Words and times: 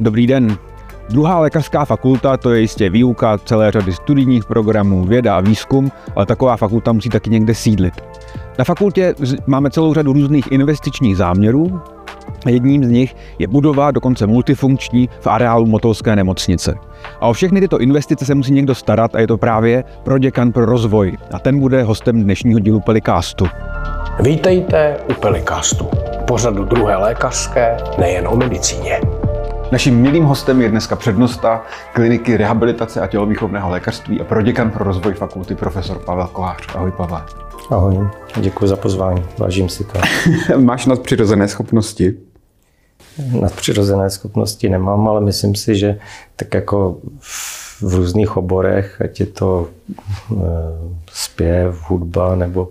Dobrý 0.00 0.26
den. 0.26 0.56
Druhá 1.10 1.40
lékařská 1.40 1.84
fakulta 1.84 2.36
to 2.36 2.50
je 2.54 2.60
jistě 2.60 2.90
výuka 2.90 3.38
celé 3.38 3.70
řady 3.70 3.92
studijních 3.92 4.44
programů, 4.44 5.04
věda 5.04 5.36
a 5.36 5.40
výzkum, 5.40 5.90
ale 6.16 6.26
taková 6.26 6.56
fakulta 6.56 6.92
musí 6.92 7.08
taky 7.08 7.30
někde 7.30 7.54
sídlit. 7.54 7.94
Na 8.58 8.64
fakultě 8.64 9.14
máme 9.46 9.70
celou 9.70 9.94
řadu 9.94 10.12
různých 10.12 10.52
investičních 10.52 11.16
záměrů. 11.16 11.80
Jedním 12.46 12.84
z 12.84 12.88
nich 12.88 13.16
je 13.38 13.46
budova 13.46 13.90
dokonce 13.90 14.26
multifunkční 14.26 15.08
v 15.20 15.26
areálu 15.26 15.66
Motolské 15.66 16.16
nemocnice. 16.16 16.74
A 17.20 17.26
o 17.26 17.32
všechny 17.32 17.60
tyto 17.60 17.80
investice 17.80 18.24
se 18.24 18.34
musí 18.34 18.52
někdo 18.52 18.74
starat 18.74 19.14
a 19.14 19.20
je 19.20 19.26
to 19.26 19.38
právě 19.38 19.84
proděkan 20.02 20.52
pro 20.52 20.66
rozvoj. 20.66 21.16
A 21.32 21.38
ten 21.38 21.60
bude 21.60 21.82
hostem 21.82 22.22
dnešního 22.22 22.60
dílu 22.60 22.80
Pelikástu. 22.80 23.46
Vítejte 24.20 24.96
u 25.10 25.14
Pelikástu, 25.14 25.88
pořadu 26.26 26.64
druhé 26.64 26.96
lékařské, 26.96 27.76
nejen 27.98 28.28
o 28.28 28.36
medicíně. 28.36 29.00
Naším 29.74 30.00
milým 30.00 30.24
hostem 30.24 30.62
je 30.62 30.68
dneska 30.68 30.96
přednosta 30.96 31.64
kliniky 31.92 32.36
rehabilitace 32.36 33.00
a 33.00 33.06
tělovýchovného 33.06 33.70
lékařství 33.70 34.20
a 34.20 34.24
proděkan 34.24 34.70
pro 34.70 34.84
rozvoj 34.84 35.14
fakulty 35.14 35.54
profesor 35.54 35.98
Pavel 35.98 36.26
Kolář. 36.26 36.66
Ahoj 36.74 36.92
Pavel. 36.92 37.22
Ahoj, 37.70 37.98
děkuji 38.36 38.66
za 38.66 38.76
pozvání, 38.76 39.22
vážím 39.38 39.68
si 39.68 39.84
to. 39.84 39.98
Máš 40.58 40.86
nadpřirozené 40.86 41.48
schopnosti? 41.48 42.14
Nadpřirozené 43.40 44.10
schopnosti 44.10 44.68
nemám, 44.68 45.08
ale 45.08 45.20
myslím 45.20 45.54
si, 45.54 45.76
že 45.76 45.98
tak 46.36 46.54
jako 46.54 46.96
v 47.82 47.94
různých 47.94 48.36
oborech, 48.36 49.00
ať 49.00 49.20
je 49.20 49.26
to 49.26 49.68
eh, 50.32 50.36
zpěv, 51.12 51.90
hudba 51.90 52.36
nebo 52.36 52.68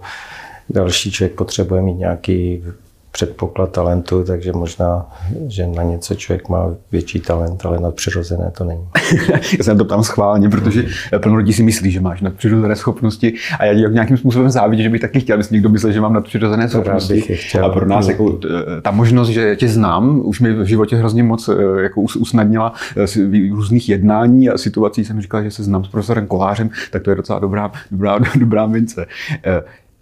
další 0.70 1.12
člověk 1.12 1.36
potřebuje 1.36 1.82
mít 1.82 1.98
nějaký 1.98 2.64
předpoklad 3.14 3.72
talentu, 3.72 4.24
takže 4.24 4.52
možná, 4.52 5.06
že 5.48 5.68
na 5.68 5.84
něco 5.84 6.16
člověk 6.16 6.50
má 6.50 6.76
větší 6.92 7.20
talent, 7.20 7.66
ale 7.66 7.80
nadpřirozené 7.80 8.52
to 8.58 8.64
není. 8.64 8.88
já 9.58 9.64
jsem 9.64 9.78
to 9.78 9.86
tam 9.86 10.04
schválně, 10.04 10.50
protože 10.50 10.86
plno 11.22 11.36
lidí 11.36 11.54
si 11.54 11.64
myslí, 11.64 11.92
že 11.92 12.02
máš 12.02 12.22
nadpřirozené 12.22 12.76
schopnosti 12.76 13.34
a 13.60 13.66
já 13.66 13.90
nějakým 13.90 14.18
způsobem 14.18 14.50
závidím, 14.50 14.84
že 14.84 14.90
bych 14.90 15.02
taky 15.02 15.20
chtěl, 15.20 15.38
jestli 15.38 15.54
někdo 15.54 15.70
myslel, 15.70 15.92
že 15.92 16.02
mám 16.02 16.14
nadpřirozené 16.14 16.70
schopnosti. 16.70 17.14
Bych 17.14 17.50
chtěl. 17.50 17.66
A 17.66 17.70
pro 17.70 17.86
nás 17.86 18.08
jako, 18.08 18.40
ta 18.82 18.92
možnost, 18.92 19.30
že 19.30 19.56
tě 19.56 19.68
znám, 19.68 20.22
už 20.26 20.40
mi 20.40 20.54
v 20.54 20.66
životě 20.66 20.96
hrozně 20.96 21.24
moc 21.24 21.50
eh, 21.50 21.84
jako 21.84 22.02
usnadnila 22.02 22.74
eh, 22.98 23.50
různých 23.50 23.90
jednání 23.90 24.50
a 24.50 24.58
situací. 24.58 25.06
Jsem 25.06 25.22
říkal, 25.22 25.44
že 25.44 25.52
se 25.52 25.64
znám 25.64 25.84
s 25.84 25.88
profesorem 25.88 26.28
Kolářem, 26.28 26.70
tak 26.92 27.04
to 27.04 27.10
je 27.10 27.16
docela 27.16 27.40
dobrá, 27.40 27.72
dobrá, 27.92 28.20
dobrá 28.36 28.68
mince. 28.68 29.06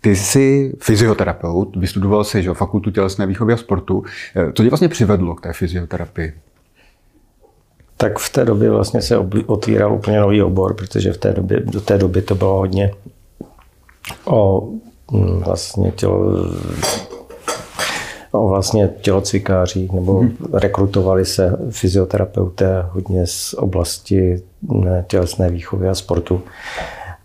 Ty 0.01 0.15
jsi 0.15 0.73
fyzioterapeut, 0.79 1.75
vystudoval 1.75 2.23
jsi 2.23 2.43
že, 2.43 2.53
fakultu 2.53 2.91
tělesné 2.91 3.25
výchovy 3.25 3.53
a 3.53 3.57
sportu. 3.57 4.03
Eh, 4.35 4.53
co 4.53 4.63
tě 4.63 4.69
vlastně 4.69 4.89
přivedlo 4.89 5.35
k 5.35 5.41
té 5.41 5.53
fyzioterapii? 5.53 6.33
Tak 7.97 8.19
v 8.19 8.29
té 8.29 8.45
době 8.45 8.69
vlastně 8.69 9.01
se 9.01 9.17
otvíral 9.45 9.93
úplně 9.93 10.19
nový 10.19 10.41
obor, 10.41 10.73
protože 10.73 11.13
v 11.13 11.17
té 11.17 11.33
době, 11.33 11.59
do 11.59 11.81
té 11.81 11.97
doby 11.97 12.21
to 12.21 12.35
bylo 12.35 12.57
hodně 12.57 12.91
o 14.25 14.69
hm, 15.11 15.39
vlastně 15.45 15.91
tělo, 15.91 16.45
o 18.31 18.47
vlastně 18.47 18.89
tělocvikářích, 19.01 19.91
nebo 19.91 20.19
hmm. 20.19 20.37
rekrutovali 20.53 21.25
se 21.25 21.57
fyzioterapeuté 21.69 22.85
hodně 22.89 23.27
z 23.27 23.53
oblasti 23.53 24.41
tělesné 25.07 25.49
výchovy 25.49 25.89
a 25.89 25.95
sportu. 25.95 26.41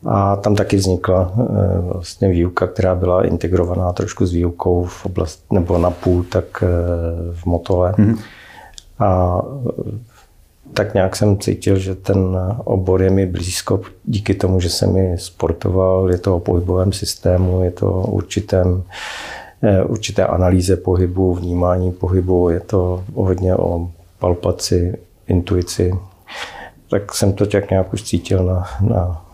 A 0.04 0.36
tam 0.36 0.54
taky 0.54 0.76
vznikla 0.76 1.32
eh, 1.38 1.44
vlastně 1.80 2.28
výuka, 2.28 2.66
která 2.66 2.94
byla 2.94 3.26
integrovaná 3.26 3.92
trošku 3.92 4.26
s 4.26 4.32
výukou 4.32 4.84
v 4.84 5.06
oblast, 5.06 5.44
nebo 5.52 5.78
na 5.78 5.90
půl, 5.90 6.22
tak 6.22 6.44
eh, 6.62 6.66
v 7.32 7.46
Motole. 7.46 7.92
Mm-hmm. 7.92 8.18
A 8.98 9.42
tak 10.72 10.94
nějak 10.94 11.16
jsem 11.16 11.38
cítil, 11.38 11.78
že 11.78 11.94
ten 11.94 12.38
obor 12.64 13.02
je 13.02 13.10
mi 13.10 13.26
blízko 13.26 13.80
díky 14.04 14.34
tomu, 14.34 14.60
že 14.60 14.70
jsem 14.70 14.92
mi 14.92 15.18
sportoval, 15.18 16.10
je 16.10 16.18
to 16.18 16.36
o 16.36 16.40
pohybovém 16.40 16.92
systému, 16.92 17.62
je 17.62 17.70
to 17.70 17.92
o 17.92 18.10
určitém, 18.10 18.82
eh, 19.62 19.84
určité 19.84 20.26
analýze 20.26 20.76
pohybu, 20.76 21.34
vnímání 21.34 21.92
pohybu, 21.92 22.50
je 22.50 22.60
to 22.60 23.04
hodně 23.14 23.56
o 23.56 23.88
palpaci, 24.18 24.98
intuici. 25.26 25.94
Tak 26.90 27.14
jsem 27.14 27.32
to 27.32 27.46
tak 27.46 27.70
nějak 27.70 27.92
už 27.92 28.02
cítil 28.02 28.44
na, 28.44 28.64
na 28.80 29.25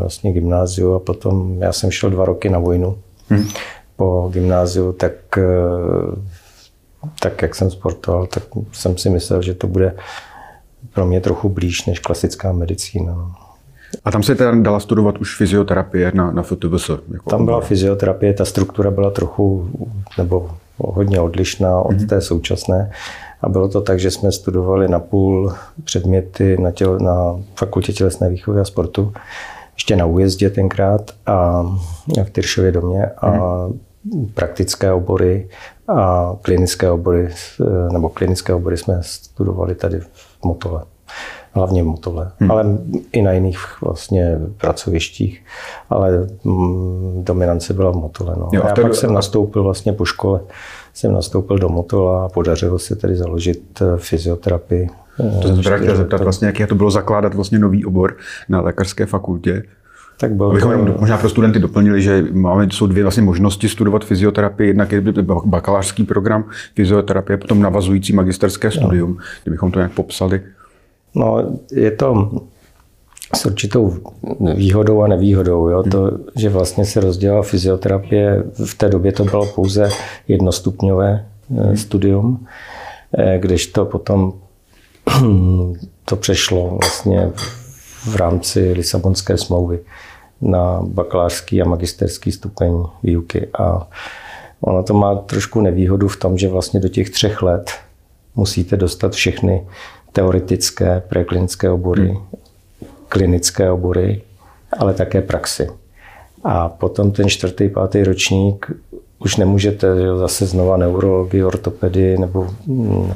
vlastně 0.00 0.32
gymnáziu 0.32 0.94
a 0.94 0.98
potom 0.98 1.56
já 1.58 1.72
jsem 1.72 1.90
šel 1.90 2.10
dva 2.10 2.24
roky 2.24 2.48
na 2.48 2.58
vojnu. 2.58 2.98
Hmm. 3.28 3.48
Po 3.96 4.30
gymnáziu, 4.32 4.92
tak, 4.92 5.12
eh, 5.38 5.44
tak 7.20 7.42
jak 7.42 7.54
jsem 7.54 7.70
sportoval, 7.70 8.26
tak 8.26 8.42
jsem 8.72 8.98
si 8.98 9.10
myslel, 9.10 9.42
že 9.42 9.54
to 9.54 9.66
bude 9.66 9.94
pro 10.94 11.06
mě 11.06 11.20
trochu 11.20 11.48
blíž 11.48 11.86
než 11.86 11.98
klasická 11.98 12.52
medicína. 12.52 13.36
A 14.04 14.10
tam 14.10 14.22
se 14.22 14.34
teda 14.34 14.54
dala 14.54 14.80
studovat 14.80 15.18
už 15.18 15.36
fyzioterapie 15.36 16.12
na, 16.14 16.30
na 16.30 16.42
FTVS? 16.42 16.90
Jako 17.12 17.30
tam 17.30 17.44
byla 17.44 17.60
fyzioterapie, 17.60 18.34
ta 18.34 18.44
struktura 18.44 18.90
byla 18.90 19.10
trochu, 19.10 19.70
nebo 20.18 20.50
hodně 20.78 21.20
odlišná 21.20 21.80
od 21.80 21.92
mm-hmm. 21.92 22.08
té 22.08 22.20
současné. 22.20 22.90
A 23.42 23.48
bylo 23.48 23.68
to 23.68 23.80
tak, 23.80 24.00
že 24.00 24.10
jsme 24.10 24.32
studovali 24.32 24.88
na 24.88 25.00
půl 25.00 25.52
předměty 25.84 26.56
na, 26.60 26.70
tělo, 26.70 26.98
na 26.98 27.40
fakultě 27.54 27.92
tělesné 27.92 28.28
výchovy 28.28 28.60
a 28.60 28.64
sportu, 28.64 29.12
ještě 29.80 29.96
na 29.96 30.06
újezdě 30.06 30.50
tenkrát 30.50 31.10
a 31.26 31.62
v 32.24 32.30
Tyršově 32.30 32.72
domě 32.72 33.06
a 33.06 33.30
hmm. 33.30 34.30
praktické 34.34 34.92
obory 34.92 35.48
a 35.88 36.32
klinické 36.42 36.90
obory, 36.90 37.28
nebo 37.92 38.08
klinické 38.08 38.54
obory 38.54 38.76
jsme 38.76 38.98
studovali 39.02 39.74
tady 39.74 40.00
v 40.00 40.44
Motole 40.44 40.82
hlavně 41.52 41.82
v 41.82 41.86
Motole, 41.86 42.30
hmm. 42.38 42.50
ale 42.50 42.64
i 43.12 43.22
na 43.22 43.32
jiných 43.32 43.58
vlastně 43.82 44.38
pracovištích, 44.56 45.44
ale 45.90 46.28
mm, 46.44 47.24
dominance 47.24 47.74
byla 47.74 47.90
v 47.90 47.96
Motole. 47.96 48.34
No. 48.38 48.48
Jo, 48.52 48.62
a 48.64 48.68
já 48.68 48.74
pak 48.74 48.94
jsem 48.94 49.12
nastoupil 49.12 49.62
vlastně 49.62 49.92
po 49.92 50.04
škole, 50.04 50.40
jsem 50.94 51.12
nastoupil 51.12 51.58
do 51.58 51.68
Motola 51.68 52.24
a 52.24 52.28
podařilo 52.28 52.78
se 52.78 52.96
tedy 52.96 53.16
založit 53.16 53.82
eh, 53.82 53.96
fyzioterapii. 53.96 54.88
To 55.42 55.48
jsem 55.48 55.62
se 55.62 55.78
chtěl 55.78 55.96
zeptat 55.96 56.20
vlastně, 56.20 56.52
jak 56.58 56.68
to 56.68 56.74
bylo 56.74 56.90
zakládat 56.90 57.34
vlastně 57.34 57.58
nový 57.58 57.84
obor 57.84 58.16
na 58.48 58.60
lékařské 58.60 59.06
fakultě. 59.06 59.62
Tak 60.20 60.32
bylo 60.32 60.50
Abychom 60.50 60.86
to... 60.86 60.94
možná 61.00 61.18
pro 61.18 61.28
studenty 61.28 61.58
doplnili, 61.58 62.02
že 62.02 62.24
máme, 62.32 62.68
jsou 62.70 62.86
dvě 62.86 63.04
vlastně 63.04 63.22
možnosti 63.22 63.68
studovat 63.68 64.04
fyzioterapii. 64.04 64.68
Jednak 64.68 64.92
je 64.92 65.02
bakalářský 65.44 66.04
program 66.04 66.44
fyzioterapie, 66.74 67.36
potom 67.36 67.62
navazující 67.62 68.12
magisterské 68.12 68.70
studium. 68.70 69.10
No. 69.10 69.24
Kdybychom 69.42 69.70
to 69.70 69.78
nějak 69.78 69.92
popsali. 69.92 70.40
No, 71.14 71.58
je 71.72 71.90
to 71.90 72.30
s 73.34 73.46
určitou 73.46 73.94
výhodou 74.54 75.02
a 75.02 75.08
nevýhodou. 75.08 75.68
Jo? 75.68 75.82
To, 75.82 76.10
že 76.36 76.48
vlastně 76.48 76.84
se 76.84 77.00
rozdělala 77.00 77.42
fyzioterapie, 77.42 78.44
v 78.64 78.74
té 78.74 78.88
době 78.88 79.12
to 79.12 79.24
bylo 79.24 79.46
pouze 79.46 79.88
jednostupňové 80.28 81.26
eh, 81.58 81.76
studium, 81.76 82.46
eh, 83.18 83.38
kdežto 83.38 83.84
potom 83.84 84.32
to 86.04 86.16
přešlo 86.16 86.78
vlastně 86.80 87.30
v 88.04 88.16
rámci 88.16 88.72
Lisabonské 88.72 89.38
smlouvy 89.38 89.80
na 90.40 90.80
bakalářský 90.82 91.62
a 91.62 91.68
magisterský 91.68 92.32
stupeň 92.32 92.72
výuky. 93.02 93.48
A 93.58 93.88
ono 94.60 94.82
to 94.82 94.94
má 94.94 95.14
trošku 95.14 95.60
nevýhodu 95.60 96.08
v 96.08 96.16
tom, 96.16 96.38
že 96.38 96.48
vlastně 96.48 96.80
do 96.80 96.88
těch 96.88 97.10
třech 97.10 97.42
let 97.42 97.70
musíte 98.36 98.76
dostat 98.76 99.12
všechny 99.12 99.66
teoretické 100.12 101.02
preklinické 101.08 101.70
obory, 101.70 102.08
hmm. 102.08 102.26
klinické 103.08 103.70
obory, 103.70 104.22
ale 104.78 104.94
také 104.94 105.22
praxi. 105.22 105.68
A 106.44 106.68
potom 106.68 107.12
ten 107.12 107.28
čtvrtý, 107.28 107.68
pátý 107.68 108.04
ročník 108.04 108.72
už 109.20 109.36
nemůžete 109.36 109.86
jo, 109.86 110.18
zase 110.18 110.46
znova 110.46 110.76
neurologii, 110.76 111.44
ortopedii, 111.44 112.18
nebo 112.18 112.48
mm, 112.66 113.12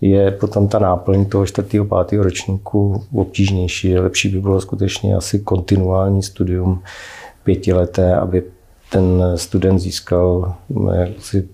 je 0.00 0.30
potom 0.30 0.68
ta 0.68 0.78
náplň 0.78 1.24
toho 1.24 1.46
čtvrtého, 1.46 1.84
pátého 1.84 2.24
ročníku 2.24 3.04
obtížnější. 3.14 3.98
Lepší 3.98 4.28
by 4.28 4.40
bylo 4.40 4.60
skutečně 4.60 5.16
asi 5.16 5.38
kontinuální 5.38 6.22
studium 6.22 6.82
pětileté, 7.44 8.16
aby 8.16 8.42
ten 8.90 9.22
student 9.36 9.80
získal 9.80 10.54
mm, 10.68 10.88
jaksi 10.88 11.48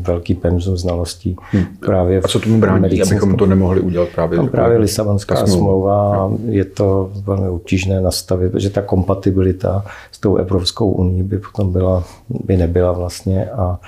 velký 0.00 0.34
penzum 0.34 0.76
znalostí. 0.76 1.36
Hmm. 1.50 1.64
Právě 1.80 2.20
a 2.20 2.28
co 2.28 2.40
tomu 2.40 2.60
brání, 2.60 3.02
abychom 3.02 3.36
to 3.36 3.46
nemohli 3.46 3.80
udělat 3.80 4.08
právě? 4.14 4.36
Tam 4.36 4.48
právě 4.48 4.78
Lisabonská 4.78 5.46
smlouva, 5.46 6.12
no. 6.12 6.38
je 6.44 6.64
to 6.64 7.10
velmi 7.24 7.48
obtížné 7.48 8.00
nastavit, 8.00 8.52
protože 8.52 8.70
ta 8.70 8.82
kompatibilita 8.82 9.84
s 10.12 10.20
tou 10.20 10.36
Evropskou 10.36 10.90
unii 10.90 11.22
by 11.22 11.38
potom 11.38 11.72
byla, 11.72 12.04
by 12.44 12.56
nebyla 12.56 12.92
vlastně 12.92 13.46
a 13.46 13.78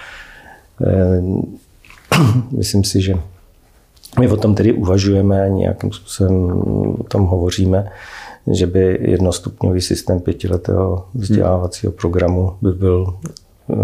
e, 0.87 1.23
myslím 2.51 2.85
si, 2.85 3.01
že 3.01 3.15
my 4.21 4.29
o 4.29 4.37
tom 4.37 4.55
tedy 4.55 4.73
uvažujeme, 4.73 5.49
nějakým 5.51 5.93
způsobem 5.93 6.53
o 6.99 7.05
tom 7.09 7.27
hovoříme, 7.27 7.89
že 8.53 8.67
by 8.67 8.99
jednostupňový 9.01 9.81
systém 9.81 10.21
pětiletého 10.21 11.07
vzdělávacího 11.15 11.93
programu 11.93 12.53
by 12.63 12.73
byl 12.73 13.15
e, 13.15 13.75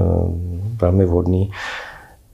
velmi 0.80 1.04
vhodný 1.04 1.50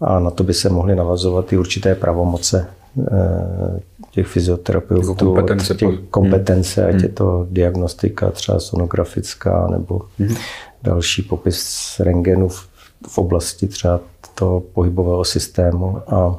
a 0.00 0.18
na 0.18 0.30
to 0.30 0.44
by 0.44 0.54
se 0.54 0.68
mohly 0.68 0.96
navazovat 0.96 1.52
i 1.52 1.58
určité 1.58 1.94
pravomoce 1.94 2.66
eh, 3.00 3.80
těch 4.10 4.26
fyzioterapeutů, 4.26 5.08
jako 5.08 5.14
kompetence, 5.14 5.74
těch 5.74 5.98
kompetence 6.10 6.82
hmm. 6.84 6.96
ať 6.96 7.02
je 7.02 7.08
to 7.08 7.46
diagnostika 7.50 8.30
třeba 8.30 8.60
sonografická 8.60 9.68
nebo 9.70 10.02
hmm. 10.18 10.36
další 10.82 11.22
popis 11.22 11.96
rengenu 12.00 12.48
v, 12.48 12.68
v 13.08 13.18
oblasti 13.18 13.66
třeba 13.66 14.00
toho 14.34 14.60
pohybového 14.60 15.24
systému 15.24 15.98
a 16.08 16.38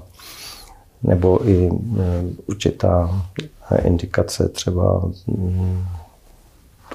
nebo 1.03 1.49
i 1.49 1.67
e, 1.67 1.71
určitá 2.45 3.21
indikace 3.83 4.49
třeba 4.49 5.01
mm, 5.27 5.85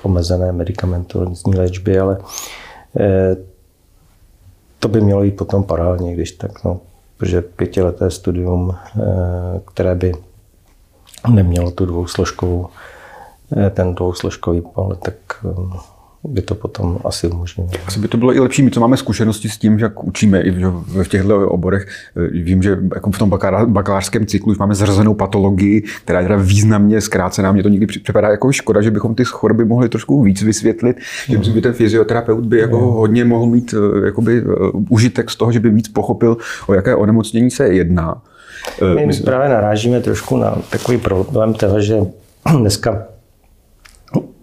omezené 0.02 0.52
medicamentozní 0.52 1.54
léčby, 1.54 1.98
ale 1.98 2.18
e, 3.00 3.36
to 4.82 4.88
by 4.88 5.00
mělo 5.00 5.22
jít 5.22 5.36
potom 5.36 5.64
paralelně, 5.64 6.14
když 6.14 6.32
tak, 6.32 6.64
no, 6.64 6.80
protože 7.16 7.42
pětileté 7.42 8.10
studium, 8.10 8.74
e, 8.74 9.02
které 9.64 9.94
by 9.94 10.12
nemělo 11.30 11.70
tu 11.70 11.86
dvousložkovou, 11.86 12.66
ten 13.70 13.94
dvousložkový 13.94 14.60
pohled, 14.60 14.98
tak 14.98 15.14
by 16.24 16.42
to 16.42 16.54
potom 16.54 16.98
asi 17.04 17.28
umožnilo. 17.28 17.70
Asi 17.86 18.00
by 18.00 18.08
to 18.08 18.16
bylo 18.16 18.34
i 18.34 18.40
lepší, 18.40 18.62
my 18.62 18.70
co 18.70 18.80
máme 18.80 18.96
zkušenosti 18.96 19.48
s 19.48 19.58
tím, 19.58 19.78
jak 19.78 20.04
učíme 20.04 20.40
i 20.40 20.50
v 20.86 21.08
těchto 21.08 21.48
oborech. 21.48 21.86
Vím, 22.32 22.62
že 22.62 22.78
jako 22.94 23.10
v 23.10 23.18
tom 23.18 23.30
bakalářském 23.66 24.26
cyklu 24.26 24.52
už 24.52 24.58
máme 24.58 24.74
zařazenou 24.74 25.14
patologii, 25.14 25.82
která 26.04 26.20
je 26.20 26.26
teda 26.26 26.38
významně 26.42 27.00
zkrácená. 27.00 27.52
Mně 27.52 27.62
to 27.62 27.68
někdy 27.68 27.86
připadá 27.86 28.28
jako 28.28 28.52
škoda, 28.52 28.80
že 28.82 28.90
bychom 28.90 29.14
ty 29.14 29.24
choroby 29.24 29.64
mohli 29.64 29.88
trošku 29.88 30.22
víc 30.22 30.42
vysvětlit. 30.42 30.96
Že 31.28 31.38
by 31.38 31.60
ten 31.60 31.72
fyzioterapeut 31.72 32.46
by 32.46 32.58
jako 32.58 32.78
hodně 32.78 33.24
mohl 33.24 33.46
mít 33.46 33.74
eh, 33.74 34.06
jakoby, 34.06 34.38
eh, 34.38 34.70
užitek 34.88 35.30
z 35.30 35.36
toho, 35.36 35.52
že 35.52 35.60
by 35.60 35.70
víc 35.70 35.88
pochopil, 35.88 36.36
o 36.66 36.74
jaké 36.74 36.96
onemocnění 36.96 37.50
se 37.50 37.68
jedná. 37.68 38.22
Eh, 38.82 38.94
my 38.94 39.06
Myslím, 39.06 39.24
právě 39.24 39.48
narážíme 39.48 40.00
trošku 40.00 40.36
na 40.36 40.58
takový 40.70 40.98
problém 40.98 41.54
toho, 41.54 41.80
že 41.80 41.96
dneska 42.58 43.11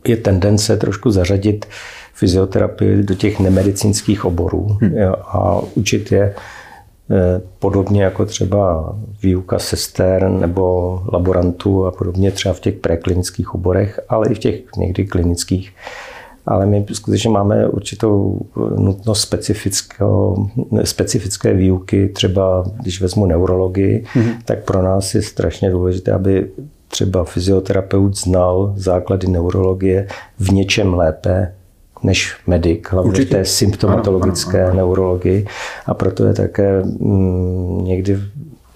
je 0.08 0.18
tendence 0.18 0.78
trošku 0.78 1.12
zařadit 1.12 1.66
fyzioterapii 2.14 3.04
do 3.04 3.16
těch 3.16 3.40
nemedicínských 3.40 4.26
oborů 4.26 4.78
hmm. 4.82 4.94
a 5.18 5.62
učit 5.76 6.12
je 6.12 6.36
eh, 7.12 7.42
podobně 7.60 8.04
jako 8.04 8.26
třeba 8.26 8.96
výuka 9.24 9.60
sester 9.60 10.30
nebo 10.30 11.00
laborantů 11.14 11.86
a 11.86 11.92
podobně 11.92 12.32
třeba 12.32 12.54
v 12.54 12.60
těch 12.60 12.76
preklinických 12.76 13.56
oborech, 13.56 14.00
ale 14.10 14.28
i 14.30 14.34
v 14.34 14.40
těch 14.40 14.62
někdy 14.78 15.06
klinických. 15.06 15.74
Ale 16.46 16.66
my 16.66 16.86
skutečně 16.92 17.30
máme 17.30 17.68
určitou 17.68 18.40
nutnost 18.78 19.34
specifické 20.84 21.54
výuky, 21.54 22.10
třeba 22.10 22.64
když 22.82 23.02
vezmu 23.02 23.26
neurologii, 23.26 24.06
hmm. 24.14 24.32
tak 24.46 24.64
pro 24.64 24.84
nás 24.84 25.16
je 25.16 25.22
strašně 25.22 25.72
důležité, 25.72 26.12
aby 26.12 26.52
třeba 27.00 27.24
fyzioterapeut 27.24 28.18
znal 28.18 28.74
základy 28.76 29.28
neurologie 29.28 30.08
v 30.40 30.52
něčem 30.52 30.94
lépe 30.94 31.54
než 32.04 32.36
medic, 32.48 32.84
hlavně 32.90 33.10
Určitě. 33.10 33.36
v 33.36 33.38
té 33.38 33.46
symptomatologické 33.46 34.58
ano, 34.58 34.64
ano, 34.64 34.72
ano. 34.72 34.78
neurologii. 34.78 35.46
A 35.86 35.94
proto 35.94 36.26
je 36.26 36.34
také 36.34 36.84
mm, 36.84 37.86
někdy 37.86 38.20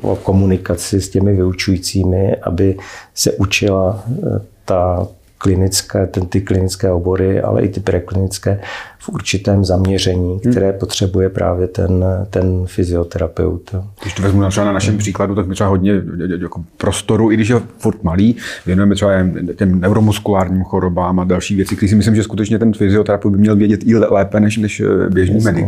o 0.02 0.16
komunikaci 0.16 1.02
s 1.02 1.10
těmi 1.10 1.36
vyučujícími, 1.36 2.36
aby 2.36 2.78
se 3.14 3.32
učila 3.32 4.04
eh, 4.08 4.40
ta 4.66 5.08
klinické, 5.44 6.08
ten, 6.08 6.26
ty 6.26 6.42
klinické 6.42 6.92
obory, 6.92 7.42
ale 7.42 7.62
i 7.62 7.70
ty 7.70 7.80
preklinické 7.80 8.60
v 9.00 9.10
určitém 9.10 9.66
zaměření, 9.66 10.40
hmm. 10.44 10.52
které 10.52 10.70
hmm. 10.70 10.80
potřebuje 10.80 11.30
právě 11.30 11.68
ten, 11.68 12.06
ten 12.30 12.66
fyzioterapeut. 12.66 13.76
Když 14.02 14.14
to 14.14 14.22
vezmu 14.22 14.50
třeba 14.50 14.66
na 14.66 14.72
našem 14.72 14.98
příkladu, 14.98 15.36
tak 15.36 15.48
my 15.48 15.54
třeba 15.54 15.70
hodně 15.70 16.02
jako 16.42 16.64
prostoru, 16.78 17.32
i 17.32 17.34
když 17.34 17.50
je 17.50 17.56
furt 17.78 18.04
malý, 18.04 18.36
věnujeme 18.66 18.96
třeba 18.96 19.12
těm 19.56 19.80
neuromuskulárním 19.80 20.64
chorobám 20.64 21.20
a 21.20 21.24
další 21.24 21.56
věci, 21.56 21.76
které 21.76 21.90
si 21.90 21.96
myslím, 21.96 22.16
že 22.16 22.24
skutečně 22.24 22.60
ten 22.60 22.74
fyzioterapeut 22.74 23.34
by 23.34 23.40
měl 23.40 23.56
vědět 23.56 23.80
i 23.86 23.96
lépe 23.96 24.40
než, 24.40 24.58
než 24.58 24.80
eh, 24.80 25.10
běžný 25.10 25.36
Jasně. 25.36 25.52
medic. 25.52 25.68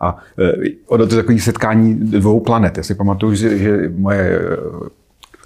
A 0.00 0.18
eh, 0.38 0.70
ono 0.86 1.06
to 1.06 1.14
je 1.14 1.22
takové 1.22 1.38
setkání 1.38 1.94
dvou 1.94 2.40
planet. 2.40 2.76
Já 2.76 2.82
si 2.82 2.94
pamatuju, 2.94 3.34
že, 3.34 3.58
že 3.58 3.92
moje 3.96 4.40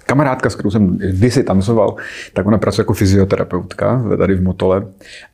kamarádka, 0.09 0.49
s 0.49 0.55
kterou 0.55 0.71
jsem 0.71 0.97
kdysi 0.97 1.43
tancoval, 1.43 1.95
tak 2.33 2.47
ona 2.47 2.57
pracuje 2.57 2.81
jako 2.81 2.93
fyzioterapeutka 2.93 4.03
tady 4.17 4.35
v 4.35 4.43
Motole 4.43 4.85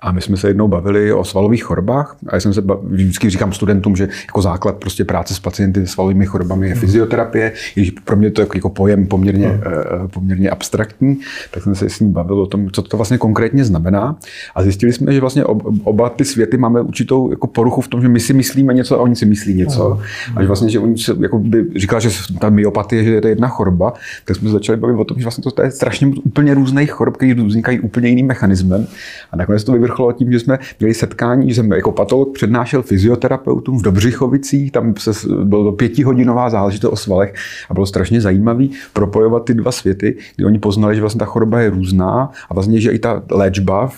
a 0.01 0.11
my 0.11 0.21
jsme 0.21 0.37
se 0.37 0.47
jednou 0.47 0.67
bavili 0.67 1.13
o 1.13 1.23
svalových 1.23 1.63
chorobách 1.63 2.15
a 2.27 2.35
já 2.35 2.39
jsem 2.39 2.53
se 2.53 2.61
vždycky 2.83 3.29
říkám 3.29 3.53
studentům, 3.53 3.95
že 3.95 4.09
jako 4.27 4.41
základ 4.41 4.75
prostě 4.75 5.05
práce 5.05 5.33
s 5.33 5.39
pacienty 5.39 5.87
s 5.87 5.91
svalovými 5.91 6.25
chorobami 6.25 6.67
je 6.67 6.73
mhm. 6.73 6.81
fyzioterapie, 6.81 7.51
když 7.73 7.91
pro 7.91 8.15
mě 8.15 8.31
to 8.31 8.41
je 8.41 8.47
jako 8.55 8.69
pojem 8.69 9.07
poměrně, 9.07 9.47
mm. 9.47 10.07
poměrně 10.07 10.49
abstraktní, 10.49 11.19
tak 11.51 11.63
jsem 11.63 11.75
se 11.75 11.89
s 11.89 11.99
ní 11.99 12.11
bavil 12.11 12.41
o 12.41 12.47
tom, 12.47 12.69
co 12.71 12.81
to 12.81 12.97
vlastně 12.97 13.17
konkrétně 13.17 13.65
znamená 13.65 14.15
a 14.55 14.63
zjistili 14.63 14.93
jsme, 14.93 15.13
že 15.13 15.21
vlastně 15.21 15.45
oba 15.83 16.09
ty 16.09 16.25
světy 16.25 16.57
máme 16.57 16.81
určitou 16.81 17.29
jako 17.29 17.47
poruchu 17.47 17.81
v 17.81 17.87
tom, 17.87 18.01
že 18.01 18.07
my 18.07 18.19
si 18.19 18.33
myslíme 18.33 18.73
něco 18.73 18.99
a 18.99 19.01
oni 19.01 19.15
si 19.15 19.25
myslí 19.25 19.53
něco. 19.53 19.89
Mm. 19.89 20.37
A 20.37 20.41
že 20.41 20.47
vlastně, 20.47 20.69
že 20.69 20.79
oni 20.79 20.97
se, 20.97 21.15
jako 21.19 21.39
by 21.39 21.65
říkal, 21.75 21.99
že 21.99 22.09
ta 22.39 22.49
myopatie, 22.49 23.03
že 23.03 23.11
je 23.11 23.21
to 23.21 23.27
jedna 23.27 23.47
choroba, 23.47 23.93
tak 24.25 24.35
jsme 24.35 24.49
začali 24.49 24.64
bavit 24.71 24.99
o 24.99 25.03
tom, 25.03 25.17
že 25.17 25.23
vlastně 25.23 25.41
to, 25.41 25.51
to 25.51 25.61
je 25.61 25.71
strašně 25.71 26.07
úplně 26.23 26.53
různých 26.53 26.91
chorob, 26.91 27.17
které 27.17 27.33
vznikají 27.33 27.79
úplně 27.79 28.09
jiným 28.09 28.27
mechanismem. 28.27 28.87
A 29.31 29.35
nakonec 29.35 29.63
to 29.63 29.71
vyvrcholo 29.71 30.11
tím, 30.11 30.31
že 30.31 30.39
jsme 30.39 30.59
měli 30.79 30.93
setkání, 30.93 31.49
že 31.49 31.55
jsem 31.55 31.71
jako 31.71 31.91
patolog 31.91 32.33
přednášel 32.33 32.81
fyzioterapeutům 32.81 33.79
v 33.79 33.81
Dobřichovicích, 33.81 34.71
tam 34.71 34.93
se, 34.97 35.11
bylo 35.43 35.63
to 35.63 35.71
pětihodinová 35.71 36.49
záležitost 36.49 36.93
o 36.93 36.95
svalech 36.95 37.33
a 37.69 37.73
bylo 37.73 37.85
strašně 37.85 38.21
zajímavý 38.21 38.71
propojovat 38.93 39.45
ty 39.45 39.53
dva 39.53 39.71
světy, 39.71 40.17
kdy 40.35 40.45
oni 40.45 40.59
poznali, 40.59 40.95
že 40.95 41.01
vlastně 41.01 41.19
ta 41.19 41.25
choroba 41.25 41.59
je 41.59 41.69
různá 41.69 42.31
a 42.49 42.53
vlastně, 42.53 42.81
že 42.81 42.91
i 42.91 42.99
ta 42.99 43.23
léčba 43.31 43.89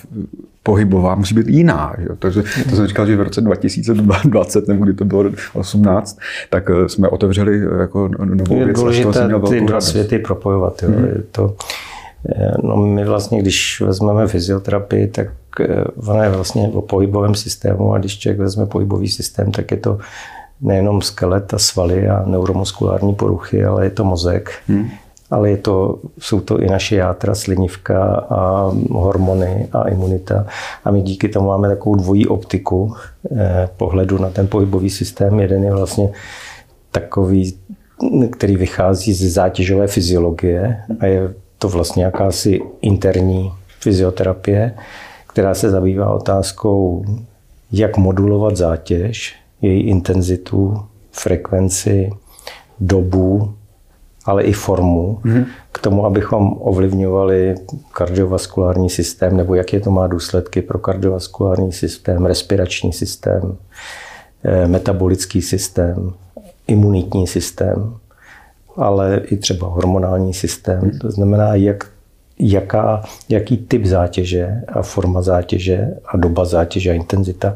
pohybová 0.68 1.16
musí 1.16 1.36
být 1.36 1.48
jiná. 1.48 1.96
Že? 1.98 2.08
Takže 2.20 2.44
to 2.70 2.76
jsem 2.76 2.88
říkal, 2.88 3.06
že 3.06 3.16
v 3.16 3.22
roce 3.22 3.42
2020, 3.42 4.68
nebo 4.68 4.84
kdy 4.84 4.94
to 4.94 5.06
bylo 5.06 5.32
18, 5.54 6.20
tak 6.50 6.70
eh, 6.70 6.90
jsme 6.90 7.08
otevřeli 7.08 7.62
eh, 7.62 7.82
jako 7.82 8.08
novou 8.08 8.60
je 8.60 8.66
věc. 8.66 8.78
Je 8.78 8.84
důležité 8.84 9.30
ty 9.50 9.62
dva 9.62 9.82
světy 9.82 10.20
propojovat. 10.20 10.84
Jo. 10.84 10.90
Hmm. 10.90 11.06
Je 11.06 11.24
to, 11.32 11.56
eh, 12.36 12.52
no 12.64 12.76
my 12.76 13.06
vlastně, 13.06 13.42
když 13.42 13.82
vezmeme 13.82 14.28
fyzioterapii, 14.28 15.08
tak 15.08 15.28
ona 16.08 16.24
je 16.24 16.30
vlastně 16.30 16.68
o 16.74 16.82
pohybovém 16.82 17.36
systému 17.36 17.94
a 17.94 17.98
když 17.98 18.20
člověk 18.20 18.40
vezme 18.40 18.66
pohybový 18.66 19.08
systém, 19.08 19.52
tak 19.52 19.72
je 19.72 19.78
to 19.78 19.98
nejenom 20.62 21.02
skelet 21.02 21.54
a 21.54 21.58
svaly 21.58 22.10
a 22.10 22.24
neuromuskulární 22.26 23.16
poruchy, 23.16 23.66
ale 23.66 23.86
je 23.86 23.90
to 23.90 24.04
mozek. 24.04 24.52
Hmm 24.68 24.90
ale 25.32 25.50
je 25.50 25.58
to, 25.58 26.00
jsou 26.20 26.40
to 26.40 26.60
i 26.60 26.70
naše 26.70 26.96
játra, 26.96 27.36
slinivka 27.36 28.04
a 28.30 28.72
hormony 28.92 29.68
a 29.72 29.90
imunita. 29.90 30.48
A 30.86 30.92
my 30.92 31.02
díky 31.02 31.30
tomu 31.30 31.48
máme 31.48 31.68
takovou 31.68 31.96
dvojí 31.96 32.28
optiku 32.28 32.94
eh, 33.32 33.70
pohledu 33.78 34.18
na 34.18 34.30
ten 34.30 34.48
pohybový 34.48 34.90
systém. 34.90 35.40
Jeden 35.40 35.64
je 35.64 35.74
vlastně 35.74 36.10
takový, 36.92 37.58
který 38.32 38.56
vychází 38.56 39.14
ze 39.14 39.30
zátěžové 39.30 39.88
fyziologie 39.88 40.78
a 41.00 41.06
je 41.06 41.34
to 41.60 41.70
vlastně 41.70 42.04
jakási 42.04 42.62
interní 42.82 43.52
fyzioterapie, 43.80 44.74
která 45.28 45.54
se 45.54 45.70
zabývá 45.70 46.14
otázkou, 46.14 47.06
jak 47.72 47.98
modulovat 47.98 48.58
zátěž, 48.58 49.36
její 49.62 49.82
intenzitu, 49.82 50.82
frekvenci, 51.12 52.10
dobu 52.80 53.57
ale 54.28 54.44
i 54.44 54.54
formu 54.54 55.20
mm-hmm. 55.26 55.46
k 55.72 55.80
tomu, 55.80 56.06
abychom 56.06 56.58
ovlivňovali 56.60 57.56
kardiovaskulární 57.92 58.90
systém, 58.90 59.38
nebo 59.38 59.56
jaké 59.56 59.80
to 59.80 59.92
má 59.92 60.08
důsledky 60.08 60.62
pro 60.62 60.80
kardiovaskulární 60.80 61.72
systém, 61.72 62.26
respirační 62.26 62.94
systém, 62.94 63.58
eh, 64.44 64.68
metabolický 64.68 65.42
systém, 65.42 66.14
imunitní 66.68 67.28
systém, 67.28 67.94
ale 68.76 69.22
i 69.26 69.38
třeba 69.38 69.68
hormonální 69.68 70.34
systém. 70.34 70.82
Mm-hmm. 70.82 71.00
To 71.00 71.12
znamená, 71.12 71.56
jak, 71.56 71.90
jaká, 72.40 73.04
jaký 73.30 73.58
typ 73.58 73.86
zátěže 73.86 74.62
a 74.68 74.82
forma 74.82 75.22
zátěže 75.22 75.94
a 76.06 76.18
doba 76.18 76.46
zátěže 76.46 76.92
a 76.92 76.94
intenzita 76.94 77.56